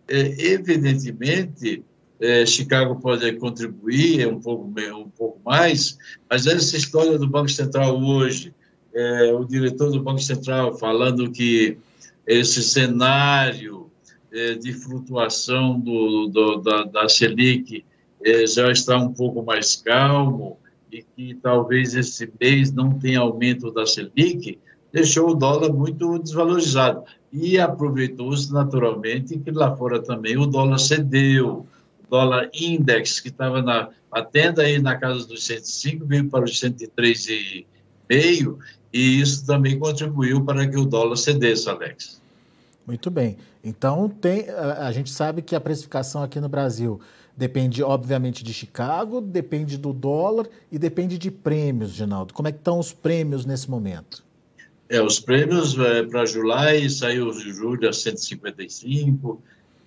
é, 0.09 0.53
evidentemente, 0.53 1.85
é, 2.23 2.47
Chicago 2.47 3.00
pode 3.00 3.33
contribuir 3.33 4.29
um 4.29 4.41
pouco, 4.41 4.73
um 4.95 5.11
pouco 5.11 5.41
mais, 5.45 5.99
mas 6.31 6.47
essa 6.47 6.76
história 6.76 7.19
do 7.19 7.26
Banco 7.26 7.50
Central 7.50 8.00
hoje, 8.00 8.55
é, 8.95 9.33
o 9.33 9.45
diretor 9.45 9.91
do 9.91 10.00
Banco 10.00 10.21
Central 10.21 10.79
falando 10.79 11.33
que 11.33 11.76
esse 12.25 12.62
cenário 12.62 13.91
é, 14.33 14.55
de 14.55 14.73
flutuação 14.73 15.81
do, 15.81 16.29
do, 16.29 16.57
da, 16.59 16.85
da 16.85 17.09
Selic 17.09 17.85
é, 18.25 18.47
já 18.47 18.71
está 18.71 18.97
um 18.97 19.12
pouco 19.12 19.43
mais 19.43 19.75
calmo 19.75 20.59
e 20.93 21.02
que 21.02 21.35
talvez 21.43 21.97
esse 21.97 22.33
mês 22.41 22.71
não 22.71 23.00
tenha 23.00 23.19
aumento 23.19 23.73
da 23.73 23.85
Selic, 23.85 24.61
deixou 24.93 25.31
o 25.31 25.35
dólar 25.35 25.73
muito 25.73 26.21
desvalorizado. 26.21 27.02
E 27.33 27.59
aproveitou-se 27.59 28.52
naturalmente 28.52 29.38
que 29.38 29.50
lá 29.50 29.75
fora 29.75 30.00
também 30.00 30.37
o 30.37 30.47
dólar 30.47 30.79
cedeu 30.79 31.67
dólar 32.12 32.50
index, 32.52 33.19
que 33.21 33.28
estava 33.28 33.62
na 33.62 33.88
batendo 34.11 34.61
aí 34.61 34.78
na 34.78 34.95
casa 34.99 35.26
dos 35.26 35.47
105, 35.47 36.04
veio 36.04 36.28
para 36.28 36.45
os 36.45 36.61
103,5, 36.61 38.59
e 38.92 39.19
isso 39.19 39.47
também 39.47 39.78
contribuiu 39.78 40.45
para 40.45 40.69
que 40.69 40.76
o 40.76 40.85
dólar 40.85 41.16
cedesse, 41.16 41.71
Alex. 41.71 42.21
Muito 42.87 43.11
bem. 43.11 43.38
Então, 43.64 44.11
tem, 44.11 44.50
a 44.50 44.92
gente 44.92 45.11
sabe 45.11 45.40
que 45.40 45.57
a 45.57 45.61
precificação 45.61 46.23
aqui 46.23 46.38
no 46.38 46.50
Brasil 46.50 47.00
depende, 47.35 47.83
obviamente, 47.83 48.45
de 48.45 48.52
Chicago, 48.52 49.23
depende 49.23 49.78
do 49.78 49.95
dólar 49.95 50.47
e 50.71 50.78
depende 50.78 51.16
de 51.16 51.31
prêmios, 51.31 51.92
Ginaldo. 51.92 52.35
Como 52.35 52.47
é 52.47 52.52
que 52.52 52.59
estão 52.59 52.78
os 52.78 52.92
prêmios 52.92 53.47
nesse 53.47 53.71
momento? 53.71 54.23
É, 54.90 55.00
os 55.00 55.19
prêmios 55.19 55.78
é, 55.78 56.02
para 56.02 56.26
July 56.26 56.90
saiu 56.90 57.31
de 57.31 57.50
julho 57.50 57.88
a 57.88 57.92
155, 57.95 59.42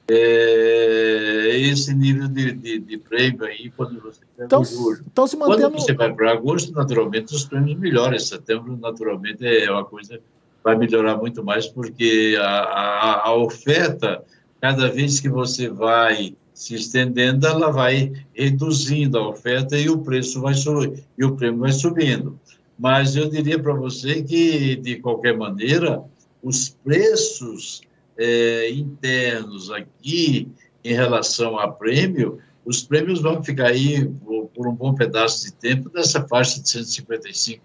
é, 0.10 1.58
esse 1.58 1.94
nível 1.94 2.28
de, 2.28 2.52
de, 2.52 2.80
de, 2.80 2.98
prêmio 2.98 3.44
aí 3.46 3.72
quando 3.76 4.00
você 4.02 4.22
pega 4.36 4.46
então, 4.46 4.64
julho. 4.64 5.04
Então, 5.12 5.26
se 5.26 5.36
mantendo... 5.36 5.72
Quando 5.72 5.82
você 5.82 5.94
vai 5.94 6.14
para 6.14 6.32
agosto, 6.32 6.72
naturalmente, 6.72 7.34
os 7.34 7.46
prêmios 7.46 7.80
melhoram. 7.80 8.18
Setembro, 8.20 8.78
naturalmente, 8.78 9.46
é 9.46 9.72
uma 9.72 9.86
coisa 9.86 10.20
vai 10.66 10.76
melhorar 10.76 11.16
muito 11.18 11.44
mais, 11.44 11.68
porque 11.68 12.36
a, 12.40 12.44
a, 12.44 13.28
a 13.28 13.36
oferta, 13.36 14.24
cada 14.60 14.90
vez 14.90 15.20
que 15.20 15.30
você 15.30 15.70
vai 15.70 16.36
se 16.56 16.74
estendendo, 16.74 17.46
ela 17.46 17.70
vai 17.70 18.12
reduzindo 18.34 19.20
a 19.20 19.30
oferta 19.30 19.78
e 19.78 19.88
o 19.92 20.00
preço 20.00 20.42
vai 20.42 20.56
subir, 20.56 21.04
e 21.16 21.24
o 21.24 21.36
prêmio 21.36 21.60
vai 21.60 21.72
subindo. 21.72 22.40
Mas 22.80 23.16
eu 23.16 23.30
diria 23.30 23.60
para 23.60 23.76
você 23.76 24.24
que, 24.24 24.76
de 24.78 24.96
qualquer 24.96 25.38
maneira, 25.38 26.02
os 26.42 26.70
preços 26.70 27.82
é, 28.18 28.70
internos 28.72 29.72
aqui 29.72 30.48
em 30.84 30.94
relação 30.94 31.58
a 31.58 31.68
prêmio, 31.68 32.40
os 32.66 32.84
prêmios 32.84 33.22
vão 33.22 33.44
ficar 33.44 33.68
aí 33.68 34.08
por, 34.54 34.68
um 34.68 34.74
bom 34.74 34.94
pedaço 34.94 35.46
de 35.46 35.54
tempo 35.54 35.90
nessa 35.94 36.28
faixa 36.28 36.62
de 36.62 36.70
155 36.70 37.64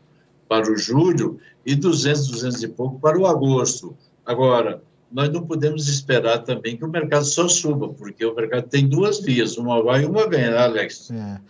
para 0.49 0.71
o 0.71 0.77
julho 0.77 1.39
e 1.65 1.75
200, 1.75 2.29
200 2.29 2.63
e 2.63 2.69
pouco 2.69 2.99
para 2.99 3.19
o 3.19 3.27
agosto. 3.27 3.97
Agora, 4.27 4.83
nós 5.11 5.31
não 5.31 5.47
podemos 5.47 5.89
esperar 5.89 6.39
também 6.39 6.77
que 6.77 6.85
o 6.85 6.89
mercado 6.89 7.25
só 7.25 7.49
suba, 7.49 7.89
porque 7.89 8.25
o 8.25 8.35
mercado 8.35 8.69
tem 8.69 8.87
duas 8.87 9.21
vias, 9.21 9.57
uma 9.57 9.83
vai 9.83 10.03
e 10.03 10.07
uma 10.07 10.29
vem, 10.29 10.43
né, 10.43 10.59
Alex? 10.59 11.11
É. 11.11 11.41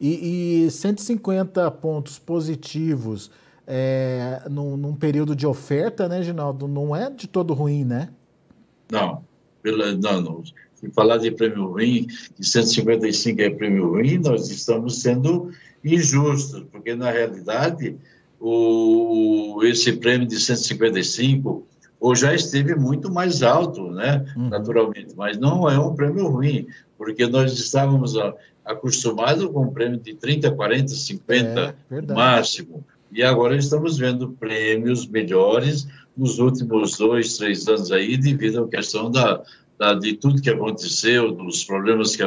E, 0.00 0.64
e 0.66 0.70
150 0.70 1.70
pontos 1.72 2.18
positivos 2.18 3.30
é, 3.66 4.42
num, 4.50 4.76
num 4.76 4.94
período 4.94 5.34
de 5.34 5.46
oferta, 5.46 6.08
né, 6.08 6.22
Ginaldo, 6.22 6.68
não 6.68 6.94
é 6.94 7.10
de 7.10 7.26
todo 7.26 7.54
ruim, 7.54 7.84
né? 7.84 8.10
Não, 8.90 9.24
pela, 9.62 9.92
não, 9.92 10.20
não. 10.20 10.44
Se 10.74 10.88
falar 10.90 11.18
de 11.18 11.30
prêmio 11.30 11.66
ruim, 11.66 12.06
que 12.36 12.44
155 12.44 13.40
é 13.40 13.50
prêmio 13.50 13.88
ruim, 13.88 14.18
nós 14.18 14.48
estamos 14.48 15.00
sendo 15.00 15.50
injustos, 15.84 16.64
porque 16.70 16.94
na 16.94 17.10
realidade 17.10 17.96
o, 18.40 19.60
esse 19.64 19.92
prêmio 19.94 20.26
de 20.26 20.38
155, 20.38 21.66
ou 22.00 22.14
já 22.14 22.32
esteve 22.34 22.74
muito 22.74 23.12
mais 23.12 23.42
alto, 23.42 23.90
né, 23.90 24.24
uhum. 24.36 24.48
naturalmente, 24.48 25.14
mas 25.16 25.36
não 25.36 25.68
é 25.68 25.78
um 25.78 25.94
prêmio 25.94 26.28
ruim, 26.28 26.66
porque 26.96 27.26
nós 27.26 27.52
estávamos 27.58 28.14
acostumados 28.64 29.46
com 29.46 29.64
um 29.64 29.72
prêmio 29.72 29.98
de 29.98 30.14
30, 30.14 30.52
40, 30.52 30.88
50 30.88 31.76
é, 31.90 32.00
máximo, 32.12 32.84
e 33.10 33.22
agora 33.22 33.56
estamos 33.56 33.98
vendo 33.98 34.30
prêmios 34.32 35.06
melhores 35.06 35.88
nos 36.18 36.40
últimos 36.40 36.98
dois, 36.98 37.38
três 37.38 37.68
anos 37.68 37.92
aí, 37.92 38.16
devido 38.16 38.64
à 38.64 38.68
questão 38.68 39.08
da, 39.08 39.40
da, 39.78 39.94
de 39.94 40.14
tudo 40.14 40.42
que 40.42 40.50
aconteceu, 40.50 41.30
dos 41.30 41.62
problemas 41.64 42.16
que, 42.16 42.24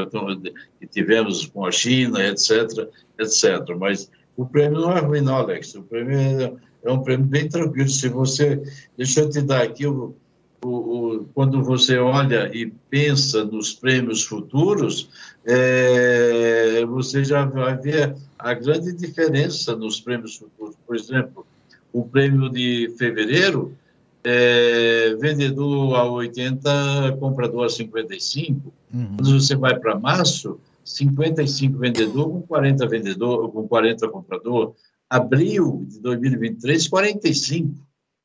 que, 0.79 0.87
tivemos 0.87 1.45
com 1.47 1.65
a 1.65 1.71
China, 1.71 2.25
etc., 2.25 2.87
etc. 3.19 3.75
Mas 3.77 4.09
o 4.37 4.45
prêmio 4.45 4.79
não 4.79 4.97
é 4.97 5.01
ruim, 5.01 5.21
não, 5.21 5.35
Alex. 5.35 5.75
O 5.75 5.83
prêmio 5.83 6.17
é, 6.17 6.53
é 6.83 6.91
um 6.91 7.03
prêmio 7.03 7.25
bem 7.25 7.49
tranquilo. 7.49 7.89
Se 7.89 8.07
você, 8.07 8.63
deixa 8.97 9.19
eu 9.19 9.29
te 9.29 9.41
dar 9.41 9.61
aqui 9.61 9.85
o, 9.85 10.15
o, 10.63 10.69
o, 10.69 11.25
quando 11.33 11.61
você 11.61 11.97
olha 11.97 12.49
e 12.55 12.71
pensa 12.89 13.43
nos 13.43 13.73
prêmios 13.73 14.23
futuros, 14.23 15.09
é, 15.45 16.85
você 16.85 17.25
já 17.25 17.43
vai 17.43 17.75
ver 17.75 18.15
a 18.39 18.53
grande 18.53 18.93
diferença 18.93 19.75
nos 19.75 19.99
prêmios 19.99 20.37
futuros. 20.37 20.77
Por 20.87 20.95
exemplo, 20.95 21.45
o 21.91 22.05
prêmio 22.05 22.49
de 22.49 22.95
fevereiro 22.97 23.75
é, 24.23 25.15
vendedor 25.19 25.95
a 25.95 26.05
80, 26.05 27.17
comprador 27.19 27.65
a 27.65 27.69
55. 27.69 28.73
Uhum. 28.93 29.15
Quando 29.17 29.39
você 29.39 29.55
vai 29.55 29.77
para 29.79 29.99
março, 29.99 30.59
55 30.83 31.77
vendedor 31.77 32.29
com 32.29 32.41
40 32.41 32.87
vendedor, 32.87 33.51
com 33.51 33.67
40 33.67 34.07
comprador. 34.09 34.73
Abril 35.09 35.85
de 35.87 35.99
2023, 35.99 36.87
45. 36.87 37.75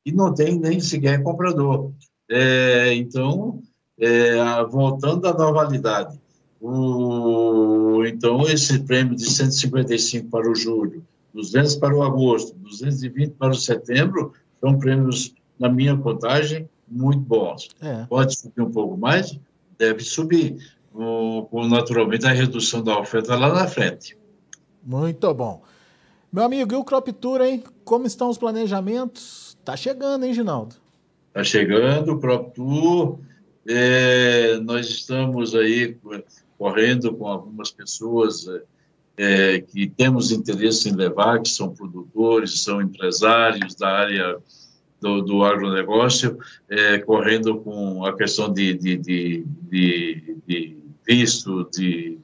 E 0.05 0.11
não 0.11 0.33
tem 0.33 0.57
nem 0.57 0.79
sequer 0.79 1.21
comprador. 1.21 1.91
É, 2.29 2.93
então, 2.93 3.61
é, 3.99 4.63
voltando 4.65 5.27
à 5.27 5.33
normalidade, 5.33 6.17
o, 6.61 8.03
então 8.05 8.43
esse 8.43 8.79
prêmio 8.79 9.15
de 9.15 9.25
155 9.25 10.29
para 10.29 10.49
o 10.49 10.55
julho, 10.55 11.05
200 11.33 11.75
para 11.75 11.95
o 11.95 12.03
agosto, 12.03 12.55
220 12.57 13.33
para 13.33 13.51
o 13.51 13.55
setembro, 13.55 14.33
são 14.59 14.77
prêmios 14.77 15.35
na 15.59 15.69
minha 15.69 15.95
contagem, 15.97 16.69
muito 16.87 17.19
bons. 17.19 17.69
É. 17.81 18.05
Pode 18.05 18.37
subir 18.37 18.61
um 18.61 18.71
pouco 18.71 18.97
mais? 18.97 19.37
Deve 19.77 20.03
subir, 20.03 20.57
com 20.91 21.67
naturalmente 21.69 22.25
a 22.25 22.31
redução 22.31 22.83
da 22.83 22.99
oferta 22.99 23.35
lá 23.35 23.53
na 23.53 23.67
frente. 23.67 24.17
Muito 24.83 25.33
bom. 25.33 25.61
Meu 26.31 26.43
amigo, 26.43 26.73
e 26.73 26.77
o 26.77 26.83
Crop 26.83 27.07
Tour, 27.13 27.41
hein? 27.41 27.63
Como 27.83 28.05
estão 28.05 28.29
os 28.29 28.37
planejamentos? 28.37 29.57
Tá 29.63 29.75
chegando, 29.75 30.25
hein, 30.25 30.33
Ginaldo? 30.33 30.75
Tá 31.33 31.43
chegando 31.43 32.13
o 32.13 32.19
Crop 32.19 32.53
Tour. 32.53 33.19
É, 33.67 34.57
nós 34.59 34.87
estamos 34.87 35.53
aí 35.53 35.97
correndo 36.57 37.13
com 37.13 37.27
algumas 37.27 37.69
pessoas 37.69 38.45
é, 39.17 39.59
que 39.61 39.87
temos 39.87 40.31
interesse 40.31 40.89
em 40.89 40.93
levar, 40.93 41.41
que 41.41 41.49
são 41.49 41.73
produtores, 41.73 42.63
são 42.63 42.81
empresários 42.81 43.75
da 43.75 43.89
área 43.89 44.37
do, 44.99 45.21
do 45.21 45.43
agronegócio, 45.43 46.37
é, 46.69 46.97
correndo 46.99 47.59
com 47.59 48.05
a 48.05 48.15
questão 48.15 48.51
de, 48.51 48.73
de, 48.73 48.97
de, 48.97 49.45
de, 49.69 50.37
de 50.47 50.77
visto, 51.05 51.69
de, 51.71 52.17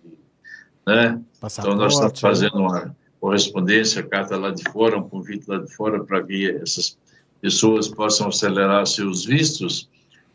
né? 0.86 1.22
Então, 1.60 1.76
nós 1.76 1.94
estamos 1.94 2.20
fazendo 2.20 2.58
uma 2.58 2.96
correspondência, 3.20 4.04
carta 4.04 4.38
lá 4.38 4.52
de 4.52 4.64
fora, 4.72 4.98
um 4.98 5.08
convite 5.08 5.46
lá 5.48 5.58
de 5.58 5.74
fora 5.74 6.04
para 6.04 6.24
que 6.24 6.50
essas 6.50 6.98
pessoas 7.42 7.88
possam 7.88 8.28
acelerar 8.28 8.86
seus 8.88 9.26
vistos, 9.26 9.90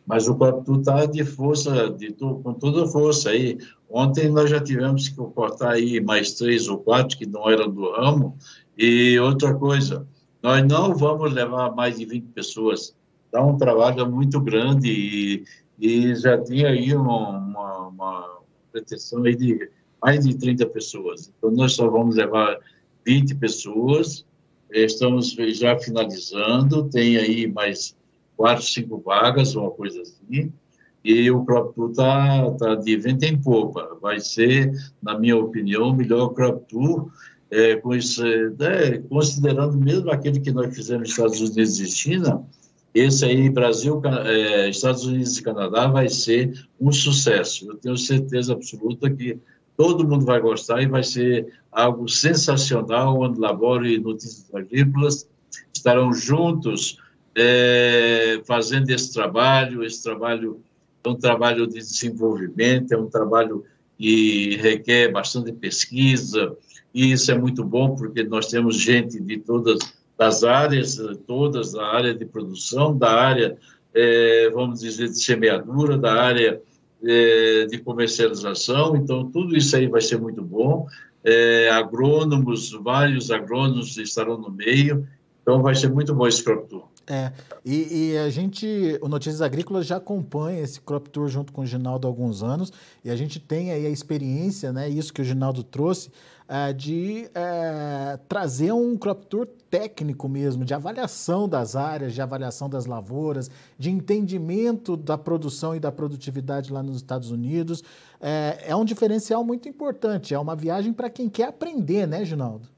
mas 0.06 0.26
o 0.26 0.34
Coaptu 0.34 0.78
está 0.78 1.04
de 1.04 1.24
força, 1.24 1.90
de, 1.90 2.12
com 2.12 2.54
toda 2.54 2.86
força 2.86 3.30
aí. 3.30 3.58
Ontem 3.90 4.30
nós 4.30 4.48
já 4.48 4.58
tivemos 4.58 5.08
que 5.08 5.16
cortar 5.16 5.72
aí 5.72 6.00
mais 6.00 6.32
três 6.32 6.66
ou 6.68 6.78
quatro 6.78 7.16
que 7.16 7.26
não 7.26 7.50
eram 7.50 7.70
do 7.70 7.92
ramo, 7.92 8.36
e 8.76 9.18
outra 9.18 9.54
coisa, 9.54 10.06
nós 10.42 10.66
não 10.66 10.94
vamos 10.94 11.32
levar 11.32 11.74
mais 11.74 11.98
de 11.98 12.04
20 12.04 12.26
pessoas. 12.28 12.94
Dá 13.32 13.44
um 13.44 13.56
trabalho 13.56 14.10
muito 14.10 14.40
grande 14.40 14.88
e, 14.88 15.44
e 15.78 16.14
já 16.14 16.42
tinha 16.42 16.68
aí 16.68 16.94
uma, 16.94 17.30
uma, 17.30 17.88
uma 17.88 18.38
pretensão 18.72 19.24
aí 19.24 19.34
de 19.34 19.70
mais 20.00 20.24
de 20.24 20.36
30 20.36 20.66
pessoas. 20.66 21.32
Então, 21.36 21.50
nós 21.50 21.72
só 21.72 21.88
vamos 21.88 22.16
levar 22.16 22.58
20 23.04 23.34
pessoas. 23.34 24.24
Estamos 24.70 25.34
já 25.54 25.78
finalizando, 25.78 26.88
tem 26.88 27.16
aí 27.16 27.46
mais 27.46 27.96
quatro, 28.36 28.64
cinco 28.64 28.98
vagas, 28.98 29.56
uma 29.56 29.70
coisa 29.70 30.00
assim. 30.02 30.52
E 31.04 31.30
o 31.30 31.44
Crop 31.44 31.76
está 31.90 32.50
tá 32.52 32.74
de 32.74 32.96
vento 32.96 33.24
em 33.24 33.40
popa. 33.40 33.96
Vai 34.00 34.20
ser, 34.20 34.72
na 35.02 35.18
minha 35.18 35.36
opinião, 35.36 35.88
o 35.88 35.94
melhor 35.96 36.28
Crop 36.28 36.64
Tour 36.68 37.10
é, 37.50 37.76
com 37.76 37.94
isso, 37.94 38.22
é, 38.24 38.98
considerando 39.08 39.76
mesmo 39.78 40.10
aquele 40.10 40.40
que 40.40 40.52
nós 40.52 40.74
fizemos 40.74 41.02
nos 41.02 41.10
Estados 41.10 41.40
Unidos 41.40 41.80
e 41.80 41.86
China, 41.86 42.44
esse 42.94 43.24
aí, 43.24 43.48
Brasil, 43.48 44.00
é, 44.24 44.68
Estados 44.68 45.04
Unidos 45.04 45.38
e 45.38 45.42
Canadá, 45.42 45.86
vai 45.86 46.08
ser 46.08 46.52
um 46.80 46.90
sucesso. 46.90 47.70
Eu 47.70 47.76
tenho 47.76 47.96
certeza 47.96 48.52
absoluta 48.52 49.10
que 49.10 49.38
todo 49.76 50.06
mundo 50.06 50.24
vai 50.24 50.40
gostar 50.40 50.82
e 50.82 50.86
vai 50.86 51.04
ser 51.04 51.46
algo 51.70 52.08
sensacional, 52.08 53.20
onde 53.20 53.38
Laboro 53.38 53.86
e 53.86 53.98
Notícias 53.98 54.52
Agrícolas 54.52 55.28
estarão 55.72 56.12
juntos 56.12 56.98
é, 57.36 58.40
fazendo 58.46 58.90
esse 58.90 59.12
trabalho. 59.12 59.84
Esse 59.84 60.02
trabalho 60.02 60.60
é 61.04 61.08
um 61.08 61.14
trabalho 61.14 61.66
de 61.66 61.78
desenvolvimento, 61.78 62.92
é 62.92 62.96
um 62.98 63.08
trabalho 63.08 63.64
que 63.96 64.56
requer 64.56 65.12
bastante 65.12 65.52
pesquisa, 65.52 66.56
e 66.94 67.12
isso 67.12 67.30
é 67.30 67.38
muito 67.38 67.64
bom 67.64 67.94
porque 67.94 68.22
nós 68.22 68.46
temos 68.46 68.76
gente 68.76 69.20
de 69.20 69.38
todas 69.38 69.78
as 70.18 70.42
áreas, 70.42 70.96
todas 71.26 71.72
da 71.72 71.86
área 71.86 72.14
de 72.14 72.24
produção, 72.24 72.96
da 72.96 73.10
área, 73.12 73.56
é, 73.94 74.50
vamos 74.50 74.80
dizer, 74.80 75.08
de 75.08 75.22
semeadura, 75.22 75.96
da 75.96 76.12
área 76.12 76.60
é, 77.02 77.66
de 77.66 77.78
comercialização, 77.78 78.96
então 78.96 79.30
tudo 79.30 79.56
isso 79.56 79.76
aí 79.76 79.86
vai 79.86 80.00
ser 80.00 80.18
muito 80.18 80.42
bom. 80.42 80.86
É, 81.22 81.70
agrônomos, 81.70 82.72
vários 82.72 83.30
agrônomos 83.30 83.96
estarão 83.96 84.38
no 84.38 84.50
meio, 84.50 85.06
então 85.42 85.62
vai 85.62 85.74
ser 85.74 85.88
muito 85.90 86.14
bom 86.14 86.26
esse 86.26 86.42
tour. 86.42 86.88
É, 87.10 87.32
e, 87.64 88.10
e, 88.10 88.18
a 88.18 88.28
gente, 88.28 88.98
o 89.00 89.08
Notícias 89.08 89.40
Agrícolas 89.40 89.86
já 89.86 89.96
acompanha 89.96 90.60
esse 90.60 90.78
crop 90.78 91.08
tour 91.08 91.26
junto 91.26 91.54
com 91.54 91.62
o 91.62 91.66
Ginaldo 91.66 92.06
há 92.06 92.10
alguns 92.10 92.42
anos, 92.42 92.70
e 93.02 93.10
a 93.10 93.16
gente 93.16 93.40
tem 93.40 93.72
aí 93.72 93.86
a 93.86 93.88
experiência, 93.88 94.72
né, 94.74 94.90
isso 94.90 95.12
que 95.12 95.22
o 95.22 95.24
Ginaldo 95.24 95.62
trouxe, 95.62 96.10
é, 96.46 96.70
de 96.70 97.30
é, 97.34 98.18
trazer 98.28 98.72
um 98.72 98.94
crop 98.96 99.24
tour 99.26 99.46
técnico 99.70 100.28
mesmo, 100.28 100.66
de 100.66 100.74
avaliação 100.74 101.48
das 101.48 101.76
áreas, 101.76 102.12
de 102.12 102.20
avaliação 102.20 102.68
das 102.68 102.84
lavouras, 102.84 103.50
de 103.78 103.90
entendimento 103.90 104.94
da 104.94 105.16
produção 105.16 105.74
e 105.74 105.80
da 105.80 105.90
produtividade 105.90 106.70
lá 106.70 106.82
nos 106.82 106.96
Estados 106.96 107.30
Unidos. 107.30 107.82
É, 108.20 108.64
é 108.66 108.76
um 108.76 108.84
diferencial 108.84 109.42
muito 109.42 109.66
importante, 109.66 110.34
é 110.34 110.38
uma 110.38 110.54
viagem 110.54 110.92
para 110.92 111.08
quem 111.08 111.28
quer 111.30 111.48
aprender, 111.48 112.06
né, 112.06 112.22
Ginaldo? 112.22 112.68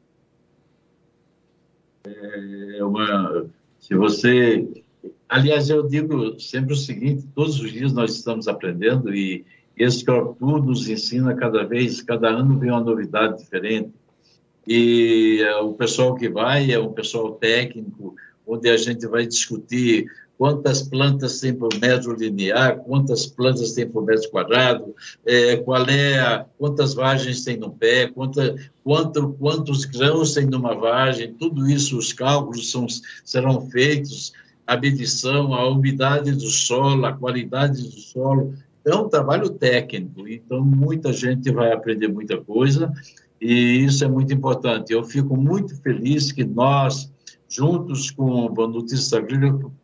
É 2.04 2.84
uma. 2.84 3.50
Se 3.80 3.94
você. 3.94 4.68
Aliás, 5.28 5.70
eu 5.70 5.86
digo 5.88 6.38
sempre 6.38 6.74
o 6.74 6.76
seguinte: 6.76 7.26
todos 7.34 7.58
os 7.60 7.72
dias 7.72 7.92
nós 7.92 8.14
estamos 8.14 8.46
aprendendo 8.46 9.12
e 9.12 9.44
esse 9.76 10.04
tudo 10.04 10.58
nos 10.58 10.88
ensina 10.88 11.34
cada 11.34 11.64
vez, 11.64 12.02
cada 12.02 12.28
ano 12.28 12.58
vem 12.58 12.70
uma 12.70 12.80
novidade 12.80 13.42
diferente. 13.42 13.90
E 14.66 15.40
é, 15.42 15.56
o 15.56 15.72
pessoal 15.72 16.14
que 16.14 16.28
vai 16.28 16.70
é 16.70 16.78
um 16.78 16.92
pessoal 16.92 17.32
técnico, 17.32 18.14
onde 18.46 18.68
a 18.68 18.76
gente 18.76 19.06
vai 19.06 19.26
discutir 19.26 20.06
quantas 20.40 20.80
plantas 20.80 21.38
tem 21.38 21.52
por 21.52 21.68
metro 21.78 22.14
linear, 22.14 22.78
quantas 22.78 23.26
plantas 23.26 23.74
tem 23.74 23.86
por 23.86 24.06
metro 24.06 24.30
quadrado, 24.30 24.96
é, 25.26 25.56
qual 25.58 25.84
é 25.84 26.18
a, 26.18 26.46
quantas 26.56 26.94
vagens 26.94 27.44
tem 27.44 27.58
no 27.58 27.70
pé, 27.70 28.06
quanta, 28.06 28.56
quanto, 28.82 29.34
quantos 29.34 29.84
grãos 29.84 30.32
tem 30.32 30.46
numa 30.46 30.74
vagem, 30.74 31.34
tudo 31.34 31.68
isso, 31.68 31.98
os 31.98 32.14
cálculos 32.14 32.70
são, 32.70 32.86
serão 33.22 33.68
feitos, 33.68 34.32
a 34.66 34.78
medição, 34.78 35.52
a 35.52 35.68
umidade 35.68 36.32
do 36.32 36.48
solo, 36.48 37.04
a 37.04 37.12
qualidade 37.12 37.82
do 37.82 38.00
solo, 38.00 38.54
é 38.82 38.94
um 38.94 39.10
trabalho 39.10 39.50
técnico, 39.50 40.26
então 40.26 40.64
muita 40.64 41.12
gente 41.12 41.52
vai 41.52 41.70
aprender 41.70 42.08
muita 42.08 42.38
coisa 42.38 42.90
e 43.38 43.84
isso 43.84 44.02
é 44.04 44.08
muito 44.08 44.32
importante. 44.32 44.90
Eu 44.90 45.04
fico 45.04 45.36
muito 45.36 45.76
feliz 45.82 46.32
que 46.32 46.44
nós, 46.44 47.12
juntos 47.50 48.10
com 48.10 48.48
Notícias 48.68 49.12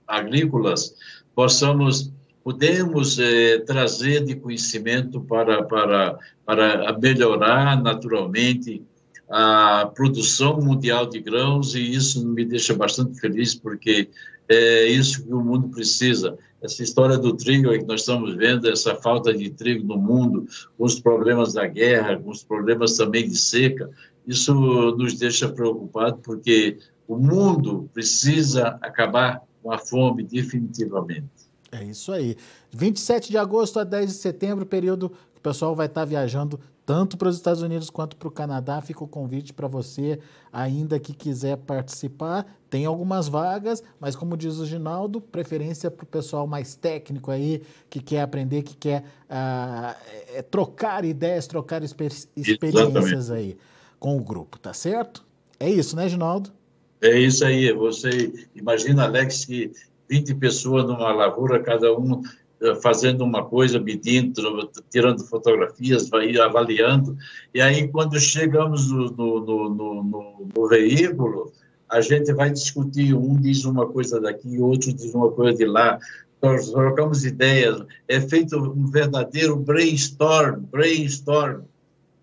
Agrícolas, 0.06 0.94
possamos 1.34 2.12
podemos 2.42 3.18
eh, 3.18 3.58
trazer 3.66 4.24
de 4.24 4.36
conhecimento 4.36 5.20
para, 5.20 5.64
para, 5.64 6.16
para 6.44 6.96
melhorar 6.96 7.82
naturalmente 7.82 8.84
a 9.28 9.90
produção 9.92 10.60
mundial 10.60 11.06
de 11.06 11.18
grãos 11.18 11.74
e 11.74 11.80
isso 11.80 12.24
me 12.24 12.44
deixa 12.44 12.72
bastante 12.72 13.18
feliz 13.18 13.56
porque 13.56 14.08
é 14.48 14.86
isso 14.86 15.24
que 15.24 15.32
o 15.34 15.42
mundo 15.42 15.68
precisa. 15.70 16.38
Essa 16.62 16.84
história 16.84 17.18
do 17.18 17.36
trigo 17.36 17.72
que 17.72 17.84
nós 17.84 18.02
estamos 18.02 18.36
vendo, 18.36 18.68
essa 18.68 18.94
falta 18.94 19.34
de 19.34 19.50
trigo 19.50 19.84
no 19.84 19.98
mundo, 19.98 20.46
com 20.78 20.84
os 20.84 21.00
problemas 21.00 21.54
da 21.54 21.66
guerra, 21.66 22.16
com 22.16 22.30
os 22.30 22.44
problemas 22.44 22.96
também 22.96 23.28
de 23.28 23.36
seca, 23.36 23.90
isso 24.24 24.54
nos 24.96 25.14
deixa 25.14 25.48
preocupados, 25.48 26.20
porque 26.22 26.78
o 27.06 27.16
mundo 27.16 27.88
precisa 27.92 28.78
acabar 28.80 29.42
com 29.62 29.72
a 29.72 29.78
fome 29.78 30.22
definitivamente. 30.22 31.46
É 31.70 31.82
isso 31.84 32.12
aí. 32.12 32.36
27 32.72 33.30
de 33.30 33.38
agosto 33.38 33.78
a 33.78 33.84
10 33.84 34.10
de 34.10 34.16
setembro, 34.16 34.64
período 34.64 35.10
que 35.10 35.38
o 35.38 35.40
pessoal 35.40 35.74
vai 35.74 35.86
estar 35.86 36.04
viajando 36.04 36.58
tanto 36.84 37.16
para 37.16 37.28
os 37.28 37.36
Estados 37.36 37.62
Unidos 37.62 37.90
quanto 37.90 38.16
para 38.16 38.28
o 38.28 38.30
Canadá. 38.30 38.80
Fica 38.80 39.02
o 39.02 39.08
convite 39.08 39.52
para 39.52 39.66
você, 39.66 40.20
ainda 40.52 41.00
que 41.00 41.12
quiser 41.12 41.56
participar. 41.56 42.46
Tem 42.70 42.86
algumas 42.86 43.26
vagas, 43.26 43.82
mas 43.98 44.14
como 44.14 44.36
diz 44.36 44.58
o 44.58 44.66
Ginaldo, 44.66 45.20
preferência 45.20 45.90
para 45.90 46.04
o 46.04 46.06
pessoal 46.06 46.46
mais 46.46 46.76
técnico 46.76 47.30
aí, 47.30 47.62
que 47.90 48.00
quer 48.00 48.20
aprender, 48.20 48.62
que 48.62 48.76
quer 48.76 49.02
uh, 49.28 49.96
é, 50.34 50.42
trocar 50.42 51.04
ideias, 51.04 51.48
trocar 51.48 51.82
exper 51.82 52.12
experiências 52.36 52.94
Exatamente. 52.94 53.32
aí 53.32 53.58
com 53.98 54.16
o 54.16 54.22
grupo, 54.22 54.58
tá 54.58 54.72
certo? 54.72 55.24
É 55.58 55.68
isso, 55.68 55.96
né, 55.96 56.08
Ginaldo? 56.08 56.52
É 57.00 57.18
isso 57.18 57.44
aí. 57.44 57.72
Você 57.72 58.32
imagina, 58.54 59.04
Alex, 59.04 59.44
que 59.44 59.70
20 60.08 60.34
pessoas 60.36 60.84
numa 60.84 61.12
lavoura, 61.12 61.62
cada 61.62 61.96
um 61.96 62.22
eh, 62.60 62.74
fazendo 62.76 63.22
uma 63.24 63.44
coisa, 63.44 63.78
medindo, 63.78 64.70
tirando 64.90 65.24
fotografias, 65.24 66.08
vai 66.08 66.36
avaliando. 66.38 67.16
E 67.52 67.60
aí, 67.60 67.88
quando 67.88 68.18
chegamos 68.18 68.90
no, 68.90 69.10
no, 69.10 69.68
no, 69.68 70.48
no, 70.54 70.68
veículo, 70.68 71.52
a 71.88 72.00
gente 72.00 72.32
vai 72.32 72.50
discutir. 72.50 73.14
Um 73.14 73.36
diz 73.36 73.64
uma 73.64 73.86
coisa 73.86 74.20
daqui, 74.20 74.58
outro 74.58 74.92
diz 74.92 75.14
uma 75.14 75.30
coisa 75.30 75.56
de 75.56 75.66
lá. 75.66 75.98
Nós 76.42 76.70
trocamos 76.70 77.24
ideias. 77.24 77.82
É 78.08 78.20
feito 78.20 78.56
um 78.56 78.86
verdadeiro 78.86 79.56
brainstorm, 79.56 80.60
brainstorm, 80.70 81.62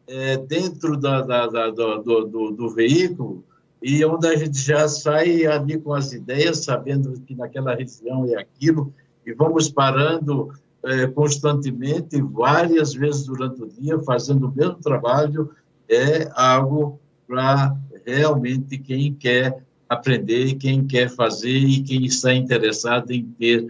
é, 0.07 0.37
dentro 0.37 0.97
da, 0.97 1.21
da, 1.21 1.47
da 1.47 1.69
do, 1.69 2.25
do, 2.25 2.51
do 2.51 2.69
veículo 2.69 3.43
e 3.83 4.03
onde 4.05 4.25
a 4.27 4.35
gente 4.37 4.57
já 4.57 4.87
sai 4.87 5.45
ali 5.45 5.77
com 5.77 5.93
as 5.93 6.13
ideias, 6.13 6.63
sabendo 6.63 7.19
que 7.19 7.35
naquela 7.35 7.75
região 7.75 8.25
é 8.25 8.39
aquilo, 8.39 8.93
e 9.25 9.33
vamos 9.33 9.69
parando 9.69 10.53
é, 10.85 11.05
constantemente, 11.07 12.21
várias 12.21 12.93
vezes 12.93 13.25
durante 13.25 13.61
o 13.61 13.67
dia, 13.67 13.99
fazendo 13.99 14.47
o 14.47 14.55
mesmo 14.55 14.75
trabalho, 14.75 15.51
é 15.89 16.29
algo 16.33 16.97
para 17.27 17.75
realmente 18.05 18.77
quem 18.77 19.13
quer 19.13 19.61
aprender, 19.89 20.55
quem 20.55 20.87
quer 20.87 21.09
fazer 21.09 21.49
e 21.49 21.83
quem 21.83 22.05
está 22.05 22.33
interessado 22.33 23.11
em 23.11 23.25
ter 23.37 23.67